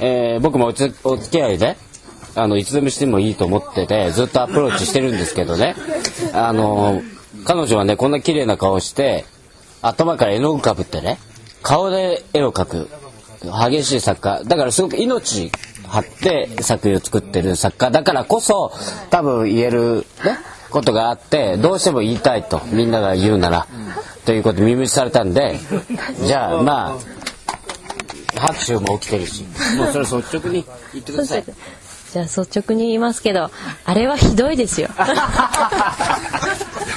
[0.00, 1.76] えー僕もおつお付き合いで
[2.34, 5.76] あのいつでもしてもいいと思っててずっとアプローチしてるんですけどね。
[6.32, 7.00] あの
[7.44, 9.24] 彼女はねこんな綺麗な顔して
[9.82, 11.18] 頭から絵の具かぶってね
[11.62, 12.88] 顔で絵を描く。
[13.70, 14.42] 激しい作家。
[14.44, 15.50] だからすごく命
[15.86, 18.72] 張って作品を作ってる作家だからこそ
[19.10, 20.04] 多分言える、ね、
[20.70, 23.66] ことがあってどうしても言いたいとみんなが言うなら
[24.24, 25.58] ということで耳打ちされたんで
[26.24, 26.96] じゃあま
[28.36, 29.44] あ拍手も起きてるし
[29.76, 31.44] もうそれ率直に言ってください。
[32.12, 33.50] じゃあ率直に言いますけど
[33.84, 34.88] あれはひどいですよ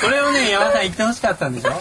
[0.01, 1.71] これをね山田さん言ってほしかったんでしょ？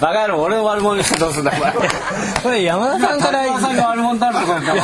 [0.00, 1.72] バカ野郎俺を悪者にしてどうすんだお前。
[2.42, 4.74] これ山田さんから田島さんが悪者になるとかだか？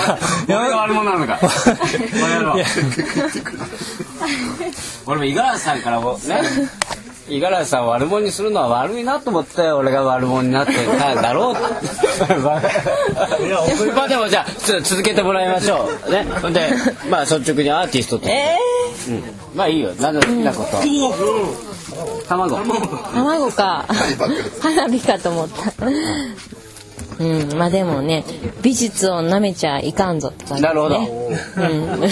[0.48, 1.38] ら俺が悪者なのか？
[1.42, 1.54] バカ
[2.38, 2.56] 野郎。
[2.56, 2.66] いや
[5.06, 6.40] 俺も五十嵐さんからもね
[7.28, 11.54] 五十嵐さんを悪者にするのは悪いなと思って俺が悪者になってたんだろう。
[12.42, 12.60] ま
[14.04, 16.10] あでもじゃあちょっと続けてもらいましょう。
[16.10, 16.26] ね。
[16.40, 16.70] ほんで
[17.08, 18.24] まあ率直にアーティストと。
[18.26, 18.56] して、
[19.08, 19.22] うん、
[19.54, 19.90] まあいいよ。
[20.00, 20.78] 何の好きなこと
[22.28, 22.56] 卵。
[23.12, 23.86] 卵か。
[24.60, 25.86] 花火かと思った。
[27.20, 28.24] うんまあでもね
[28.62, 30.60] 美術をなめちゃいかんぞってね。
[30.62, 30.96] なるほど。
[30.96, 32.00] うん。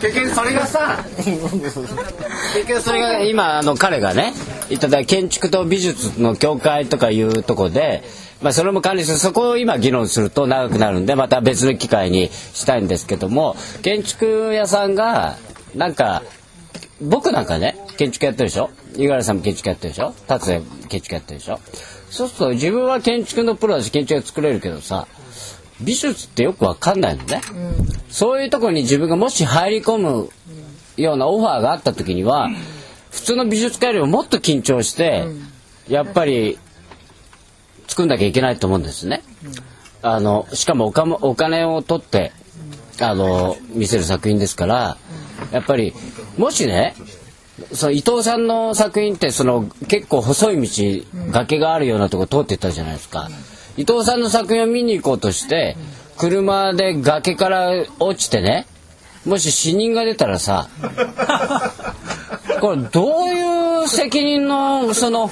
[0.00, 4.32] 結局それがさ結局それが今あの彼がね
[4.70, 8.02] 言った建築と美術の境界とかいうとこで、
[8.40, 9.18] まあ、それも管理する。
[9.18, 15.36] そこを今議論すると長くなるんでまた別の機会にしたいんですけども建築屋さんが
[15.74, 16.22] なんか
[17.00, 18.70] 僕なんかね建築やってるでしょ？
[18.96, 20.12] 五十嵐さんも建築やってるでしょ？
[20.26, 21.58] 達也建築やってるでしょ？
[22.10, 25.06] そうすると自分は建築のプロだし建築が作れるけどさ
[25.80, 27.40] 美術ってよくわかんないのね、
[28.08, 30.30] そういうとこに自分がもし入り込む
[30.96, 32.48] ようなオファーがあった時には
[33.10, 35.24] 普通の美術家よりももっと緊張して、
[35.88, 36.58] やっぱり
[37.86, 39.22] 作んなきゃいけないと思うんですね。
[40.02, 42.32] あのしかもおかもお金を取って
[43.00, 44.96] あの見せる作品ですから
[45.52, 45.92] やっぱり
[46.36, 46.94] もしね
[47.72, 53.28] その伊藤さんの作品ってその結構細い道崖があるようなとこ通ってったじゃないですか。
[53.76, 55.76] 伊藤さんの作品を見に行こうとして
[56.16, 58.66] 車で崖から落ちてね
[59.24, 60.68] もし死人が出たらさ
[62.60, 65.30] これどういう責任のその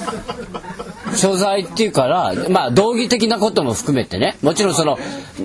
[1.17, 4.97] 所在っていうからまあ道義的なことも含めてねもちろんその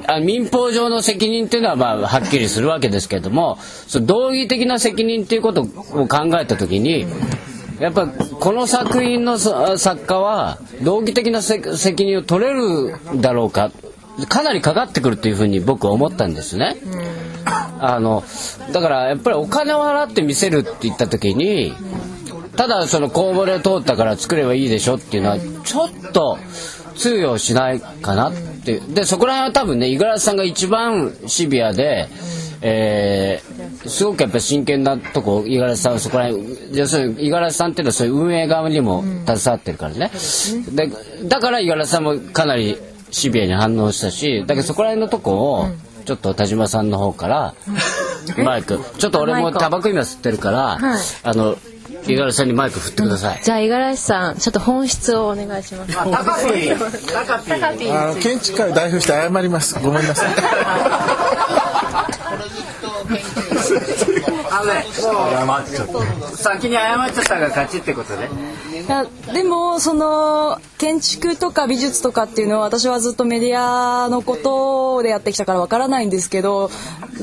[0.06, 5.66] あ民法上の責任っていうのはまあはっきりするわけですけれどもその道義的な責任っていうことを
[6.06, 7.06] 考えた時に
[7.80, 13.72] やっぱこの作品のそ作家は道義的なせ責任を取れるだろうか
[14.28, 16.76] かなりかかってくるというふうに僕は思ったんですね。
[17.80, 18.22] あの
[18.72, 21.74] だからやっぱりお金を払って見せるって言った時に
[22.56, 26.38] ただその公募で通ったから作ればいいでしょっていうのはちょっと
[26.96, 28.72] 通用しないかなって。
[28.72, 32.08] いうでそこら辺は多分ね五十嵐さんが一番シビアで、
[32.60, 40.10] えーすごくやっぱ真剣なとこ五十嵐さんはそこら辺要するに五十嵐さんっていうのはそういう運営側にも携わってるからね、
[40.72, 40.90] で
[41.28, 42.76] だから五十嵐さんもかなり
[43.10, 45.66] シビアに反応したしだけどそこら辺のとこを
[46.04, 47.54] ちょっと田島さんの方から
[48.44, 51.00] マイクちょっと俺もタバコ今吸ってるから、はい。
[51.24, 51.56] あの
[52.06, 52.46] 五十嵐さん。
[52.46, 53.40] にマイク振ってください。
[53.42, 55.94] じゃあ五十嵐さんちょっと本質をお願いします。
[55.94, 59.78] 高ピー高ピーあの建築家を代表して謝ります。
[59.78, 60.34] ごめんなさい
[64.62, 64.84] あのね、
[65.92, 66.00] も
[66.32, 68.28] う先に謝っちゃったが勝ちってことね。
[68.82, 76.70] いやでもその建築とか美術とかっていうのは私はずっとメディアのことでやってきたからわからないんですけど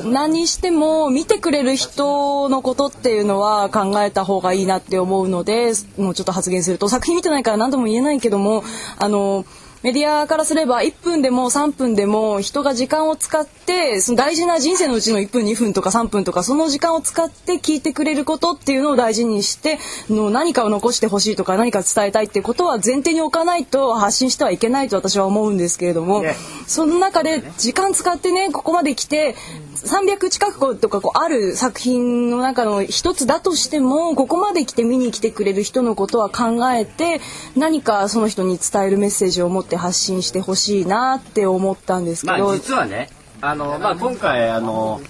[0.04, 8.64] 何にしても見てくれる人のことっていうのは考えた方がいいなって思うのでもうちょっと発言すると作品見てないから何とも言えないけども
[8.96, 9.44] あの
[9.82, 19.78] メディアからすれば1分でも3分でも人が時間を使ってその大事な人生のうちの1分2分とか3分とかその時間を使って聞いてくれることっていうのを大事にして
[20.10, 26.24] の何かを残してほしいとか何か伝えたいっていうことは前提に置かないと発信してはいけないと私は思うんですけれども
[26.66, 29.34] その中で時間使ってねここまで来て
[29.76, 37.20] 300近くとかこうある作品の中の一つだとしてもここまで来て見に来てくれる人のことは考えて
[37.56, 43.08] 何かその人に伝えるメッセージを持ってって発信してほしいなって思ったんですけまど、あ実はね
[43.40, 45.00] あの、まあ、今回あの、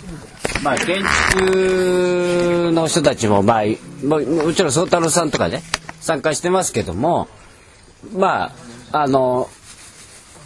[0.63, 1.03] まあ、建
[1.33, 3.65] 築の人たちも、まあ、
[4.05, 5.63] ももちろん宗太郎さんとかね
[6.01, 7.29] 参加してますけども
[8.13, 8.53] ま
[8.93, 9.49] ああの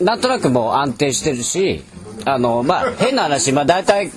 [0.01, 1.85] なんとなくもう安定してるし
[2.25, 4.11] あのまあ変な話まあ大体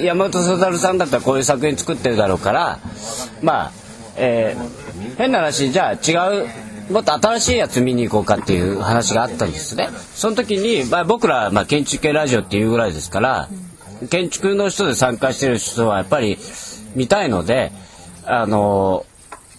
[0.00, 2.78] 山本宗太郎さんだったらこういう作品作ってるだろうから
[3.42, 3.72] まあ、
[4.16, 4.82] えー
[5.16, 6.46] 変な話じゃあ違う
[6.92, 9.88] もっと新しいやつ見に行こうかっていう話があったんですね。
[10.14, 13.48] その時に、まあ、僕ら、まあ、建築系ラジオっていうぐらいですから
[14.10, 16.38] 建築の人で参加してる人はやっぱり
[16.94, 17.72] 見たいので
[18.24, 19.06] あの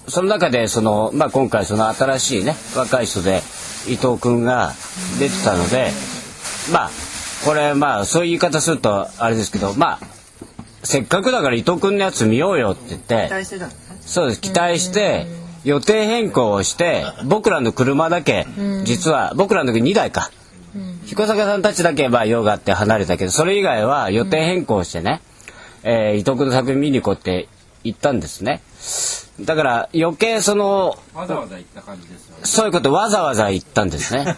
[0.08, 3.42] その中でその、まあ、今回その新しいね若い人で
[3.88, 4.74] 伊藤君が
[5.20, 5.92] 出てたので
[6.72, 6.90] まあ
[7.46, 10.00] これまあそういう言い方するとあれですけどまあ
[10.84, 13.30] せっかくだから伊藤君のやつ見ようよって言って
[14.02, 15.26] そうです期待して
[15.64, 18.46] 予定変更をして僕らの車だけ
[18.84, 20.30] 実は僕らの時2台か。
[21.06, 25.22] 彦坂さんたちだけまあ用があって離れたけどそれ以外は予定変更してね、
[25.84, 27.48] えー伊藤君の作品見に行こうって
[27.84, 28.62] 言ったんですね。
[29.42, 32.42] だから余計そのわざわざ行った感じですよね。
[32.44, 34.38] そういうことわざわざ言ったんですね。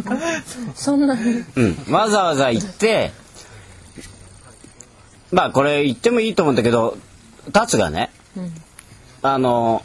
[0.74, 1.44] そんなに。
[1.56, 1.84] うん。
[1.90, 3.12] わざわざ言って、
[5.30, 6.96] まあこれ言ってもいいと思うんだけど、
[7.52, 8.10] 達がね、
[9.22, 9.84] あの、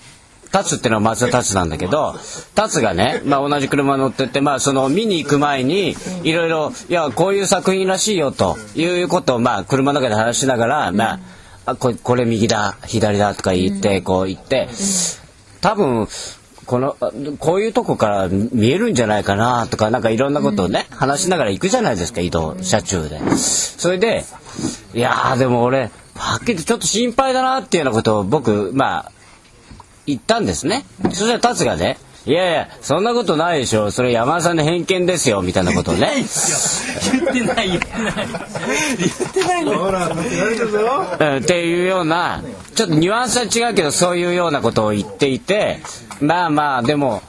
[0.52, 2.16] 達ってのは松田達なんだけど、
[2.56, 11.20] 達がね、まあ同じ車乗ってって、まあその見に行く前に、いろいろ、いや、こういう作品らしいよということを、まあ車の中で話しながら、まあ、
[11.66, 14.70] あこれこれ右だ、左だとか言って、こう言って、
[15.62, 16.08] 多分、
[16.70, 23.20] このあこういうとこから見えるんじゃないかなとかなんかいろんなことをね、話しながら行くじゃないですか移動車中で。
[23.36, 24.24] それで
[24.93, 29.12] いやーでも俺はっきりちょっと心配だなっていうようなことを僕まあ
[30.10, 36.12] 言ったんですねそしたら達がねいやいやそんなことないでしょそれ山田さんの偏見ですよみたいなことをね
[37.12, 38.14] 言ってない言ってない
[38.97, 40.07] 言ってないのほら。
[40.07, 42.43] うんっていうような
[42.76, 45.80] ちょっとニュアンスは違うけどそういうようなことを言っていて
[46.20, 47.22] まあまあでも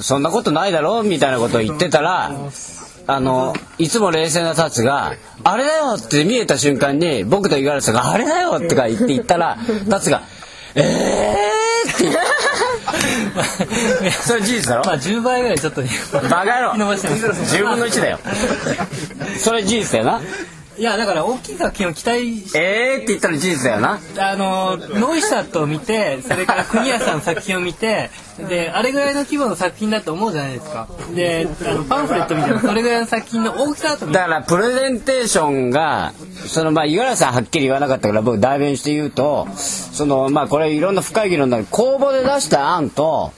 [0.00, 2.32] そんなことないだろうみたいなことを言ってたら
[3.06, 5.12] あのいつも冷静な達が
[5.44, 9.58] 「あれだよ!」って見えた瞬間に僕と五十嵐さんが「あれだよ!」とか言って言ったら
[9.90, 10.22] 達が
[10.74, 11.53] 「えー!」って言って
[14.24, 14.84] それ事実だろ？
[14.84, 15.82] まあ10倍ぐらいちょっと
[16.12, 16.76] バカ野郎。
[16.76, 17.26] 伸ばしてます。
[17.56, 18.18] 10分の1だよ。
[19.38, 20.20] それ事実だよな
[20.76, 24.00] いやだから大きい作品を期待しえーって言ったら事実だよな。
[24.18, 28.10] あのノイシャットを見てそれから国谷さんの作品を見て
[28.48, 30.88] であれぐらいの規模の作品だと思うじゃないですか。
[31.14, 36.12] であのパンフレット見てもそれぐらいの作品の大きさだとだからプレゼンテーションが
[36.46, 43.32] そのまあ五十嵐さんはっきり言わなかったから僕代弁して言うとそのまあこれいろんな深い議論になる公募で出した案と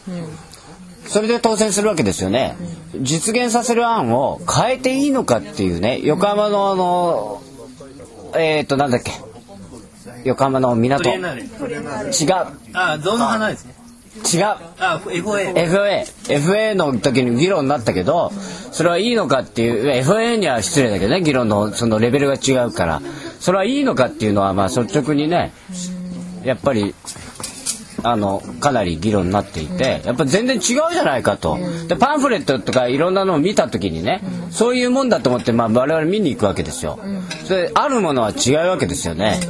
[1.06, 2.56] それで当選するわけですよね。
[3.00, 7.42] 実現させる案を変えていいのかっていうね横浜のあの
[8.36, 9.12] えっ、となんだっけ。
[10.24, 11.08] 横浜の港。
[11.10, 11.20] 違う。
[12.72, 13.74] あ象の花ですね
[14.34, 14.44] 違う。
[14.78, 18.30] あ FOA FA FA の時に議論になったけど
[18.72, 23.02] それはいいのかっていう FA には失礼だけどね議論のそのレベルが違うから。
[23.40, 25.52] それはいいのかっていうのはまあ率直にね
[26.44, 26.94] やっぱり
[28.02, 31.58] あのかなり議論になっていてやっぱ全然違うじゃないかと。
[31.88, 36.98] でパンフレットとかいろんなのを見た時にねそういうもんだと思ってまあ我々見に行くわけですよ。
[37.44, 39.40] それあるものは違うわけですよね。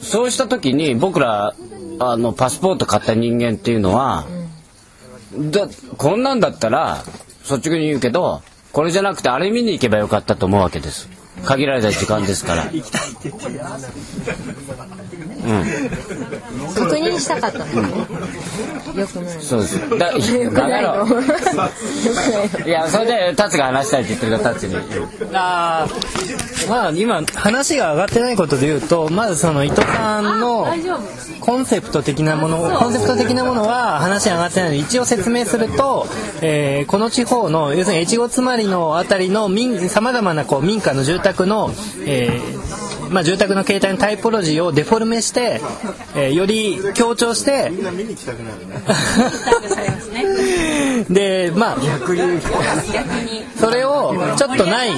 [0.00, 1.54] そうした時に僕ら
[1.98, 4.26] あのパスポート買った人間っていうのは、
[5.50, 5.68] だ
[5.98, 7.04] こんなんだったら
[7.42, 8.42] 率直に言うけど
[8.72, 11.08] これじゃなくてあれ見に行けばよかったと思うわけです。
[11.44, 12.64] 限られた時間ですから
[16.74, 17.58] 確認したかった。
[17.58, 19.98] のねよくないそうです。
[19.98, 20.90] だよくないの。
[20.92, 21.14] バカ野
[22.62, 24.76] 郎いやそれでタツが話したいって言ってるからタツに。
[25.32, 26.68] あー。
[26.68, 30.66] まあ今話が上がってないことで言うとまずその伊藤さんの
[31.40, 34.76] コンセプト的なものコンセプト的なものは話が上がってないの。
[34.76, 36.06] で一応説明すると、
[36.42, 39.48] えーこの地方の要するに越後妻有のあたりの
[39.88, 41.70] さまざまなこう民家の住宅の、
[42.04, 45.60] えーまあ、住宅の形態のタイポロジーをデフォルメして、
[46.14, 48.80] えーより強調してみんな見に来たくなるね。
[51.10, 52.40] でまあ逆に。
[53.58, 54.90] それをちょっとない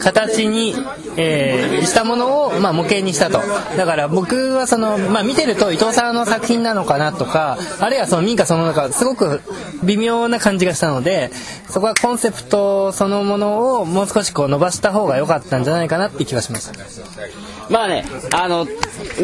[0.00, 0.76] 形に、
[1.16, 3.40] えーしたものを、まあ、模型にしたと
[3.76, 9.40] だから僕はその、まあ、見てると伊藤さんの作品なのかなとかあるいはその民家その中すごく
[9.84, 11.30] 微妙な感じがしたので
[11.68, 16.74] そこはコンセプトそのものをもう少しこう伸ばした方が良かったんじゃないかなって気がしました
[17.70, 18.04] まあね、
[18.34, 18.66] あの、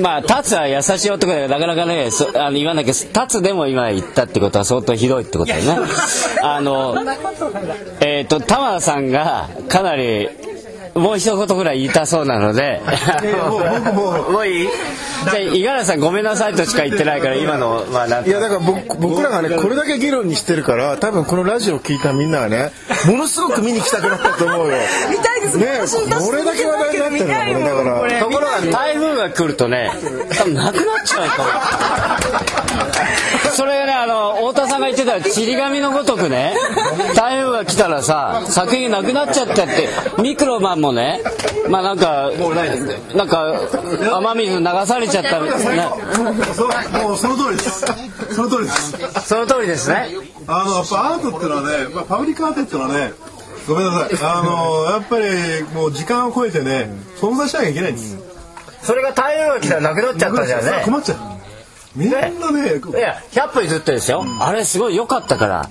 [0.01, 5.89] まあ、タツは優しい男だから、なかなかね、そあの言わなきゃ、タツでも今言ったってことは相当ひどいってことだよね。
[6.43, 6.97] あの、
[8.01, 10.29] えっ、と、玉田さんがかなり、
[10.95, 12.81] もう一言ぐらい言いたそうなので、
[13.95, 14.69] もういい
[15.31, 22.73] じゃあ、五十嵐さんごめんなさいとしか言ってないから、今の、まあ、なんいやだから僕僕らがねこれだけ議論にしてるから多分このラジオを聞いたみんなはね
[23.07, 24.77] ものすごく見に来たくなったと思うよ。
[25.11, 25.59] 見たいです。
[25.59, 25.81] ね
[26.19, 28.21] これだけ話題になってるのこれだから。
[28.21, 29.91] ところが台風が来るとね、
[30.37, 31.49] 多分なくなっちゃうかも。
[33.53, 36.55] それがね、あの、太田さんが言ってた、ちり紙のごとくね、
[37.15, 39.89] 台風が来たらさ、作品なくなっちゃったって、
[40.19, 41.21] ミクロマンもね、
[41.69, 42.31] まあなんか、
[43.15, 43.61] なんか、
[44.15, 45.89] 雨水流されちゃったみたいな。
[47.03, 47.85] もうその通りです。
[48.35, 49.29] その通りです。
[49.29, 50.09] その通りですね。
[50.47, 53.13] あの、やっぱアートってのはね、まあ、パブリックアートってのはね、
[53.67, 54.19] ごめんなさい。
[54.23, 56.91] あの、やっぱりもう時間を超えてね、
[57.21, 58.19] 存在しなきゃいけないんです。
[58.83, 60.83] それが台風が来たらなくなっちゃったじゃんね。
[60.85, 61.40] 困っちゃう。
[61.97, 64.25] みんなね、いや、100歩譲ってですよ。
[64.41, 65.69] あれすごい良かったから。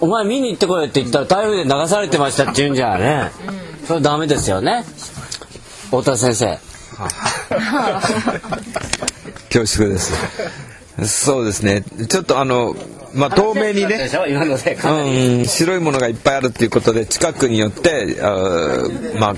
[0.00, 3.30] お前見に行ってこいって言ったら台風で流されてましたって言うんじゃね。
[3.86, 4.84] それダメですよね。
[5.86, 6.58] 太田先生。
[9.52, 10.12] 恐縮です。
[11.06, 11.84] そうですね。
[12.08, 12.74] ちょっとあの、
[13.14, 14.08] まあ、透明にね。
[15.38, 19.34] うん、白いものがいっぱいあるっていうことで近くによってあーまあ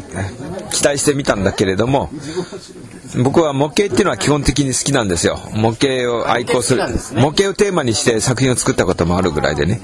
[0.71, 2.11] 期待してみたんだけれども
[3.23, 5.39] 僕は模型っていうのは基本的に好きなんですよ。
[5.53, 6.83] 模型を愛好する。
[7.15, 9.81] 模型をテーマにして作品を作ったこともあるぐらいでね。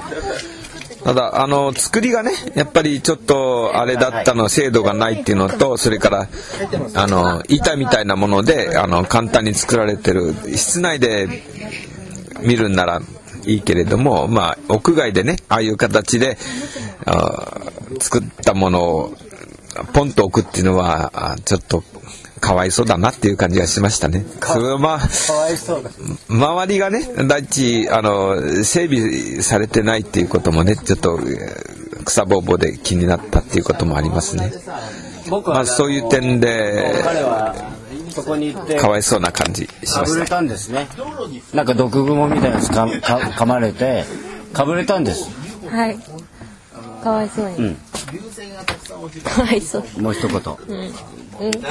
[1.05, 6.29] ただあの作りがねやっぱりちょっとあれだったの精度がないっていうのとそれから
[6.95, 10.35] あの板みたいなものであの簡単に作られてる。
[10.57, 11.29] 室内で
[12.43, 13.01] 見るんなら
[13.47, 16.37] いいけれども、まあ、屋外でねああいう形で
[17.07, 19.15] あー作ったものを
[19.93, 21.83] ポンと置くっていうのはあちょっと
[22.41, 24.25] かわいそうだなっていう感じがしましたね。
[24.41, 25.91] それはまあかわいそうだ
[26.29, 34.51] 周りがね第一あの整備されてないっていうこともねちょっとえー草ぼうぼうで気になったっていうこともありますね。
[35.29, 37.55] 僕まあそういう点で彼は
[38.11, 40.37] そこに行ってかわいそうな感じしかぶれました。
[40.37, 40.89] たんですね
[41.53, 44.05] なんか毒蜘蛛みたいなやつかか噛まれて
[44.55, 45.29] かぶれたんです
[45.69, 45.99] はい
[47.03, 47.77] かわいそうに、うん。
[49.23, 50.03] かわいそう。
[50.03, 50.41] もう一言。
[50.69, 50.93] うん。
[51.41, 51.63] うんた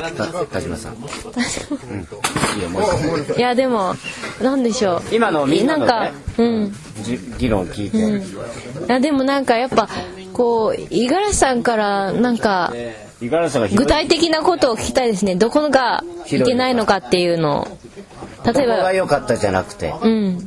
[0.47, 1.01] 田島さん、うん、
[3.37, 3.93] いやでも
[4.41, 5.03] なんでしょう。
[5.11, 5.91] 今のみんなのね。
[5.91, 6.73] なんかうん。
[7.03, 8.23] じ議論聞いて、うん。
[8.85, 9.87] いやでもなんかやっぱ
[10.33, 12.73] こう五十嵐さんからなんか
[13.21, 13.85] 五十嵐さんがひどい。
[13.85, 15.35] 具体的なことを聞きたいですね。
[15.35, 17.67] どこがいけないのかっていうのを。
[18.51, 19.93] 例えば良かったじゃなくて。
[20.01, 20.39] うん。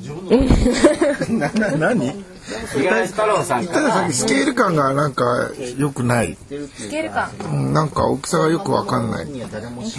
[1.39, 2.32] なな 何？
[2.75, 6.37] 五十嵐太郎さんかたださっらきスケール感がなんか良くない、
[6.77, 7.31] スケール感。
[7.53, 9.27] うん、なんか大きさがよくわかんない。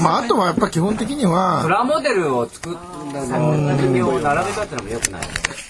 [0.02, 5.22] まああとはやっぱ基本的にプはラモデルを作ったを並べたってのも良くない。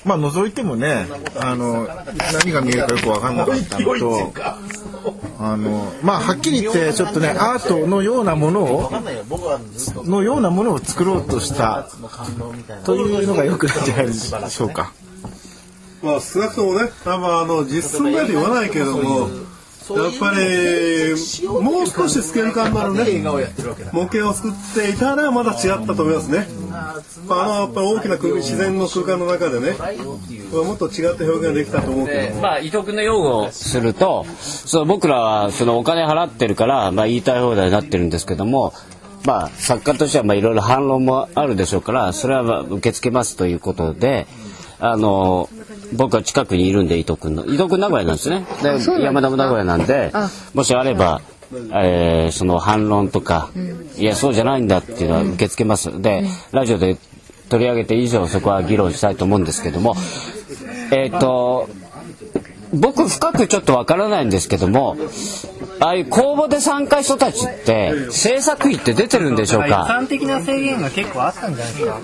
[0.05, 1.07] まあ覗いてもね
[1.37, 1.87] あの
[2.33, 4.33] 何が見えるかよくわかんなかったのと
[5.39, 8.91] あのまあはっきり言ってちょっとねアートのようなものを
[10.05, 11.87] のようなものを作ろうとした
[12.85, 14.91] というのがよくないんじゃないでしょうか。
[16.03, 19.29] まあ少なくともね、多分あの実寸大で言わないけれども、
[19.89, 21.09] やっぱり
[21.61, 23.21] もう少しスケール感のあるね、
[23.91, 26.47] 模型を作っていたらまだ違ったと思いますね。
[26.71, 29.75] あのやっぱり大きな空自然の空間の中でね、
[30.51, 32.41] もっと違った表現ができたと思うけども。
[32.41, 38.73] まあ伊藤君の擁護をするとそう僕らはそのお金払ってるから、まあ、言いたい放題になってるんですけども
[39.25, 44.27] まあ作家としてはまあいろいろ反論もあるでしょうからそれはまあ受け付けますということで
[44.79, 45.49] あの
[45.93, 48.45] 僕は近くにいるんで伊藤君の伊藤君名古屋なんですね。
[48.61, 50.29] で山田も名古屋なんであ。
[50.53, 51.21] もしあれば、
[51.73, 53.51] えーその反論とか、
[53.97, 56.01] いやそうじゃないんだっていうのは受け付けます。
[56.01, 56.97] でラジオで
[57.49, 59.95] 取り上げて以上そこは議論したいと思うんですけども
[60.91, 61.69] えっ、と
[62.73, 64.97] 僕深くちょっとわからないんですけども
[65.79, 71.99] ああいう公募で参加した人たちって制作費って出てるんでしょう予か算的な制限が結構あったんじゃないですか。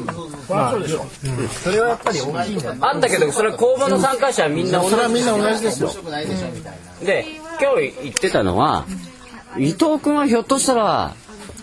[0.50, 2.76] まあ、うんそれはやっぱり大きいんだ。
[2.82, 5.92] あったけどそれ公募の参加者はみんな同じそれはみんな同じですよ。
[7.04, 7.26] で
[7.62, 8.86] 今日言ってたのは
[9.58, 11.16] 伊藤君はひょっとしたら、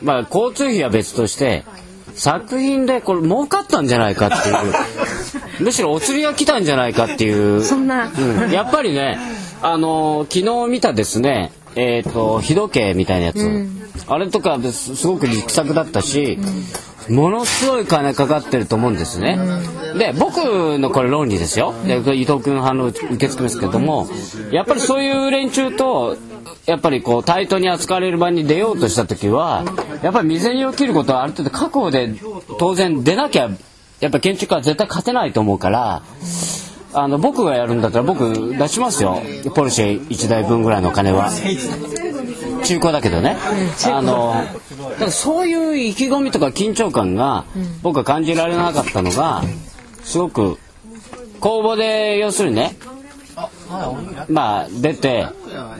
[0.03, 1.65] まあ、交通費は別として
[2.15, 4.57] 作品でこれ儲かったんじゃないかっていう
[5.61, 7.63] むしろお釣りが来たんじゃないかっていう。
[7.63, 8.11] そんな。
[8.11, 9.19] うん、やっぱりね
[9.63, 13.83] あのー昨日見たですねえっ、と日時計みたいなやつ、うん。
[14.09, 16.39] あれとかすすごく力作だったし、
[17.09, 19.39] ものすごい金かかってると思うんですね、
[19.99, 21.75] で僕のこれ論理ですよ。
[21.85, 24.09] で伊藤君反応受け付けますけども
[24.51, 26.17] やっぱりそういう連中と
[26.67, 29.65] やっぱりこう対等に扱われる場に出ようとした時は
[30.03, 32.15] やっぱり未然に起きることはある程度覚悟で
[32.59, 33.51] 当然出なきゃ
[34.01, 36.03] やっぱ建築家は絶対勝てないと思うから。
[36.99, 39.21] あの僕がやるんだったら僕出しますよ。
[39.55, 41.31] ポルシェ1台分ぐらいの金は。
[42.65, 43.37] 中古だけどね。
[43.87, 44.35] あの
[44.99, 47.45] だそういう意気込みとか緊張感が
[47.83, 49.43] 僕は感じられなかったのが
[50.05, 50.59] すごく
[51.41, 52.77] 公募で要するにね
[54.29, 55.27] まあ出て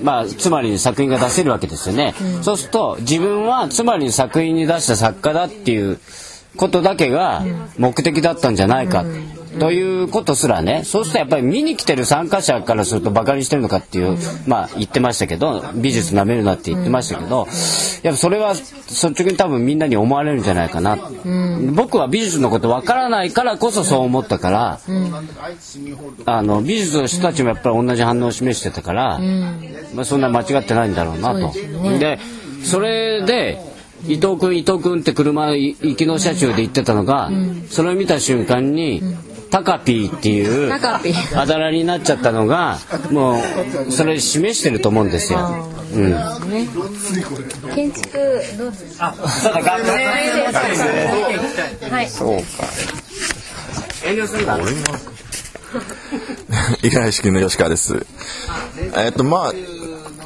[0.03, 5.99] まあつまり作品が出せるわけですよね、そうすると自分はつまり作品に出した作家だっていう
[6.57, 7.45] ことだけが
[7.79, 9.05] 目的だったんじゃないか、
[9.59, 17.47] ということすらねそうするとやっぱり見に来てる参加者からするとバカにしてるのかっていうまあ言ってましたけど美術なめるなって言ってましたけど
[18.03, 20.99] やっぱそれは率直に多分みんなに思われるんじゃないかな、
[21.75, 24.81] 僕は美術のことわからないからこそそう思ったから、
[26.27, 29.19] あの美術の人たちもやっぱり同じ反応を示してたから、
[29.95, 31.53] まあ、そんな間違ってないんだろうなと。
[31.99, 32.19] で
[32.63, 33.76] それで
[34.09, 37.31] 伊藤君伊藤君って車い行きの車中で言ってたのが、
[37.71, 39.03] それを見た瞬間に、
[39.49, 42.79] タカピーっていうあだ名になっちゃったのが
[43.13, 43.41] も
[43.89, 45.67] うそれ示してると思うんですよ。
[45.95, 46.11] うん。
[46.11, 46.19] ね。
[47.73, 48.19] 建築
[48.59, 48.91] どうする？
[48.99, 49.83] あ、そうだ、学
[51.93, 52.11] はい。
[52.11, 52.45] そうか。
[54.05, 54.59] 遠慮するな。
[56.83, 58.05] 五十嵐式の吉川です。
[58.97, 59.53] えっと、まあ、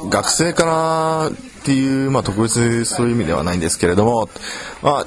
[0.09, 1.29] 学生から
[1.61, 4.29] っていう、まあ、特別そういう意味ではないんですけれども、
[4.81, 5.05] まあ、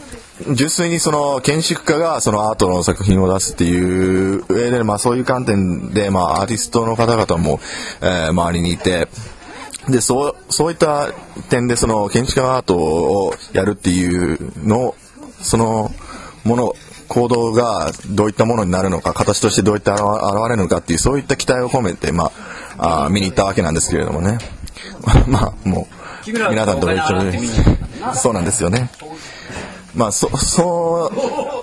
[0.54, 7.60] 純粋にその建築家がそのアートの作品を出すっていう上で、まあ、そういう観点で、まあ、アーティストの方々も、
[8.00, 9.08] えー周りにいて、
[9.88, 11.12] で、そう、そういった
[11.50, 14.94] 点でその建築家アートをやるっていうのを、
[15.40, 15.90] その
[16.44, 16.74] もの、
[17.06, 20.02] 行動がどういったものになるのか、形としてどういった現
[20.48, 22.32] れるのかっていう、そういった期待を込めて、ま
[22.78, 24.38] あ、あ見に行ったわけなんですけれどもね。
[25.28, 28.90] まあ、もう、皆さんとご一緒そうなんですよね。
[29.94, 31.12] まあ、そ、そ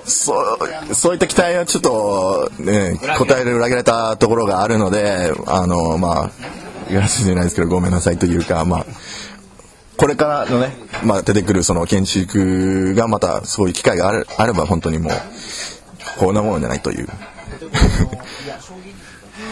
[0.05, 0.57] う、そ
[0.89, 6.31] う、そういった期待はちょっと、ね、答える裏切られたところがあるので、あの、まあ、
[6.89, 8.85] 言わせてないですけど、ごめんなさいというか、まあ、
[9.97, 10.71] これからのね、
[11.03, 15.13] まあ、出てくるその建築がまたそういう機会があれば本当にもう
[16.17, 17.07] こんなものじゃないという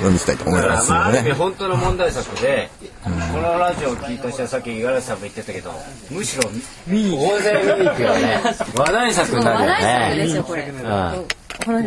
[0.04, 1.22] のを見せたいと思いますのでね。
[1.24, 2.70] る意味本当の問題作で、
[3.04, 5.72] このラジオを聞いた人はさっき五十嵐さんも言ってたけど
[6.12, 8.42] むしろ大勢見に行くよね。
[8.76, 9.74] 話題作になるよね。
[9.74, 9.80] 話
[10.18, 11.82] 題作ですよこの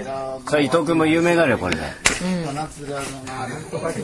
[0.47, 1.77] それ伊藤君も有名になるよこれ。
[1.77, 1.83] で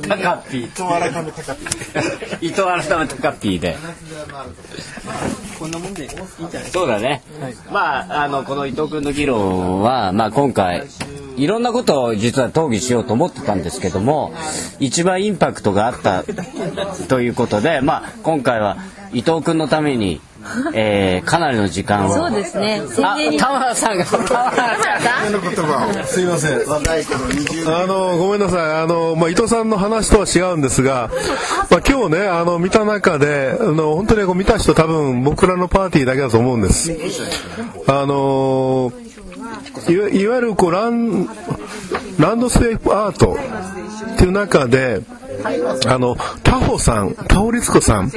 [0.08, 0.64] タカピー。
[0.64, 3.58] 伊藤改めタカピー伊藤改めタカピー。
[3.58, 3.76] で
[5.58, 6.26] こんなもんでいいんじゃな
[6.60, 6.70] いで。
[6.70, 7.22] そうだね、
[7.70, 10.86] まああのこの伊藤君の議論は、まあ、今回
[11.36, 14.32] いろんなことを実は討議しようと思ってたんですけども
[14.80, 16.24] 一番インパクトがあった
[17.08, 18.78] ということで、まあ、今回は
[19.12, 20.20] 伊藤君のために、
[20.72, 22.14] えーかなりの時間を。
[22.14, 22.82] そうですね。
[23.02, 24.04] あ田村さんが。
[24.04, 24.28] 田村
[25.56, 26.60] さんすいません。
[26.62, 28.82] あの、ごめんなさい。
[28.82, 31.10] あの、まあ、伊藤さんの話とは違うんですが、
[31.70, 36.92] まあ、今日ね、あの、見た中で、あの、本当にこう見た人多分僕らのパーティーだけだと思うんです。
[37.88, 38.92] あの、
[39.88, 41.28] いわいわゆるこうラン、
[42.18, 43.36] ランドスケープアート
[44.04, 45.00] っていう中で、
[45.86, 48.10] あの、タホさん、タホリツコさん、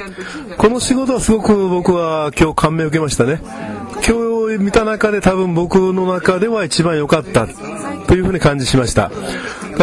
[0.57, 3.41] この仕事はすごく僕は今日感銘を受けましたね。
[4.07, 7.47] 今日見た中で多分僕の中では一番良かった
[8.07, 9.11] というふうに感じしました。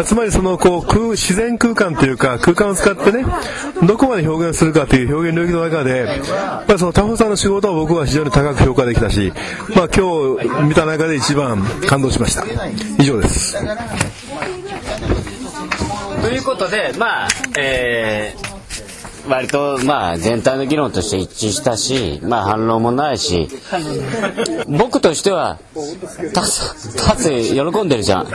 [0.05, 3.25] つまりそのこう空自然空間というか空間を使ってね、
[3.85, 5.97] どこまで表現するかという表現領域の中で、
[6.29, 9.33] やっぱりそのタホさんの仕事は僕は非常に高く評価できたし、
[9.75, 12.45] まあ今日見た中で一番感動しました。
[12.99, 13.57] 以上です。
[16.29, 18.59] ということでまあえー
[19.29, 23.49] 割とまあ全体の議論として一致したしまあ反論もないし
[24.69, 25.59] 僕としては
[26.35, 28.27] タツタツ喜んでるじゃん。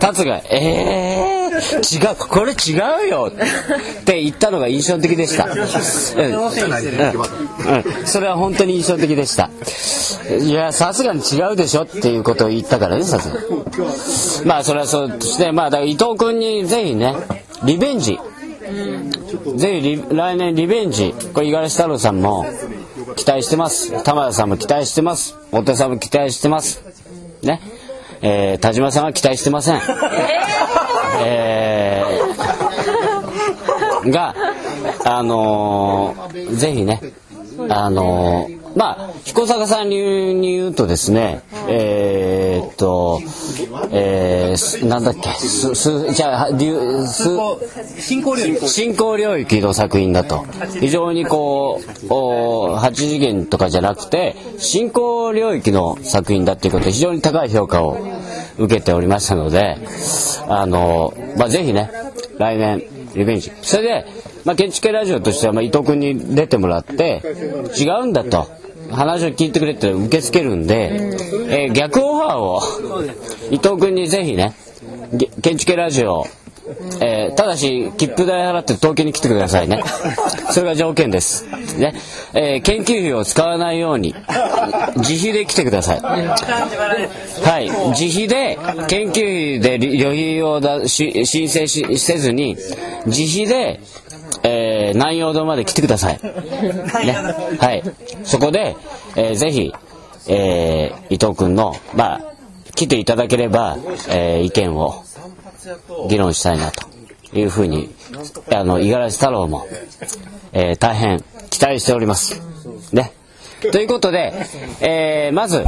[0.00, 3.32] タツが「えー、違うこれ違うよ」っ
[4.04, 5.52] て言ったのが印象的でした、うん。
[5.52, 5.56] うん。
[5.56, 5.60] う
[8.02, 8.06] ん。
[8.06, 9.50] それは本当に印象的でした。
[10.40, 13.46] いやさすがに違うでしょっていうことを言ったからねさすがに。
[14.46, 17.14] まあそれはそうとしてまあだから伊藤君にぜひね
[17.64, 18.18] リベンジ。
[19.56, 21.14] ぜひリ来年リベンジ。
[21.34, 22.46] これ五十嵐太郎さんも
[23.16, 24.02] 期待してます。
[24.04, 25.36] 玉田さんも期待してます。
[25.50, 26.82] 太田さんも期待してます。
[27.42, 27.60] ね
[28.22, 29.80] えー田島さんは期待してません。
[31.22, 34.10] えー。
[34.10, 34.34] が、
[35.04, 37.00] あのーぜひね、
[37.68, 43.20] あのーまあ、彦坂さんに言うに言うとですね、えーっと、
[43.90, 46.48] えーすなんだっけ、す、す、じゃあ、
[47.06, 47.28] す、
[48.00, 50.44] 進行領域進行領域の作品だと。
[50.80, 57.98] 非常にこう、お8次元とかじゃなくて、進行領域の作品だっていうことで非常に高い評価を
[58.58, 59.76] 受けておりましたので、
[60.48, 61.90] あの、まあ、ぜひね、
[62.38, 62.82] 来年、
[63.14, 63.52] リベンジ。
[63.62, 64.06] それで、
[64.44, 67.22] まあ、建築系ラジオとしては、まあ、伊藤君に出てもらって、
[67.78, 68.59] 違うんだと。
[68.90, 70.90] 話を聞いてくれって受け付けるんで、
[71.48, 72.60] えー逆オファーを
[73.50, 74.54] 伊藤君にぜひね、
[75.12, 76.24] げ建築系ラジオ、
[77.00, 79.82] えーただし、切符代払って東京に来てくださいね。
[80.52, 81.46] それが条件です。
[81.78, 81.94] ね。
[82.34, 84.14] えー研究費を使わないように、
[84.96, 86.00] 自費で来てください。
[86.00, 87.70] はい。
[87.98, 92.56] 自費で、研究費で旅費をだし申請しせずに、
[93.06, 93.80] 自費で、
[94.90, 96.20] えー南陽堂まで来てください。
[96.22, 97.12] ね。
[97.58, 97.82] はい。
[98.24, 98.76] そこで、
[99.16, 99.72] えーぜひ、
[100.28, 102.20] えー伊藤君の、まあ、
[102.74, 103.76] 来ていただければ、
[104.08, 105.02] えー意見を
[106.08, 106.86] 議論したいなと
[107.38, 107.94] いうふうに、
[108.52, 109.66] あの、五十嵐太郎も、
[110.52, 112.40] えー大変期待しております。
[112.92, 113.12] ね。
[113.72, 114.32] ということで、
[114.80, 115.64] えーまず、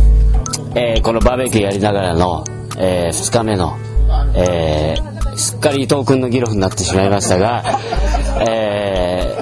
[0.75, 2.45] えーこのバーベキューやりながらの、
[2.79, 3.77] え2日目の、
[4.35, 7.65] えーすっかり伊藤君の議論になってしまいましたが、
[8.47, 9.37] え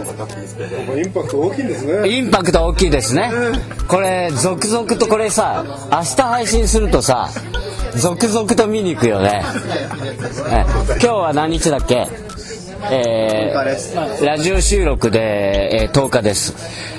[0.97, 2.09] インパクト大きいんですね。
[2.09, 3.31] インパクト大きいですね。
[3.89, 7.29] これ、続々とこれさ、明日配信するとさ、
[7.97, 9.43] 続々と見に行くよね。
[10.51, 12.07] え今日は何日だっけ？
[12.91, 16.55] えーラジオ収録で、えー10日です。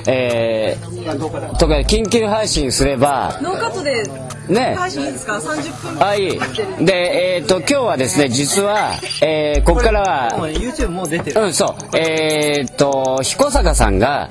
[0.08, 4.04] えー、とか緊急配信すれば、ノーカットで
[4.52, 6.86] ね配信いいですか？30分あ、いい。
[6.86, 8.92] で、えっ、と、今日はですね、実は、
[9.22, 11.98] えーここからは、YouTube もう出てるうん、そう。
[11.98, 14.30] えーっと、彦坂さんが、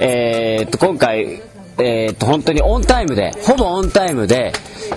[0.00, 1.42] えーっと、今回、
[1.78, 4.52] えーっと、本当にオンタイムで、ほぼオンタイムで、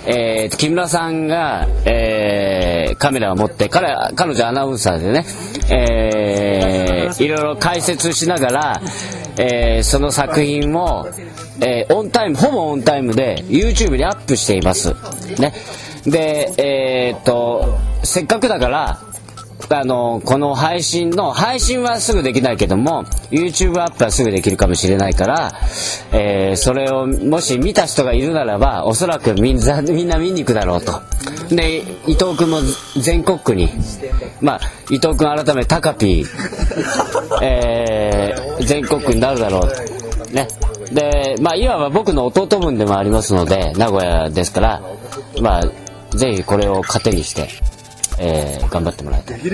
[0.06, 5.24] えー、木村さんが、えーカメラを持って、彼、彼女アナウンサーでね、
[5.70, 8.82] えーいろいろ解説しながら、
[9.36, 11.08] えーその作品を、
[11.60, 14.94] えーオンタイム、ほぼオンタイムで YouTube にアップしています。
[15.38, 15.52] ね。
[16.04, 19.00] で、えーっと、せっかくだから、
[19.70, 25.52] あの、この配信の、配信はすぐできないけども、YouTube アップはすぐできるかもしれないから、
[26.12, 31.00] えーそれをもし見た人がいるならば、おそらくみんな、みんな見に行くだろうと。
[31.50, 32.58] で、伊藤君も
[33.00, 33.68] 全国区に、
[34.40, 34.60] まあ、
[34.90, 40.32] 伊藤君改めタカピー、えー全国区になるだろうと。
[40.32, 40.48] ね。
[40.92, 44.82] で、まあ、いわば僕の弟分でもありますので、名古屋ですから、
[45.40, 47.48] まあ、ぜひこれを糧にして、
[48.18, 49.40] えー頑張ってもらいたい。
[49.40, 49.46] と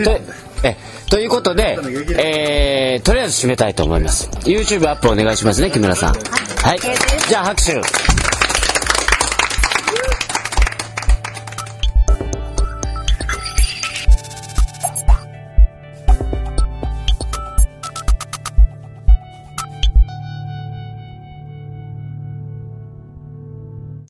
[0.62, 0.76] え
[1.10, 1.78] ということで、
[2.18, 4.28] えーとりあえず締めたいと思います。
[4.44, 6.14] YouTube アップお願いしますね、木村さん。
[6.14, 6.78] はい。
[7.28, 8.23] じゃあ拍手。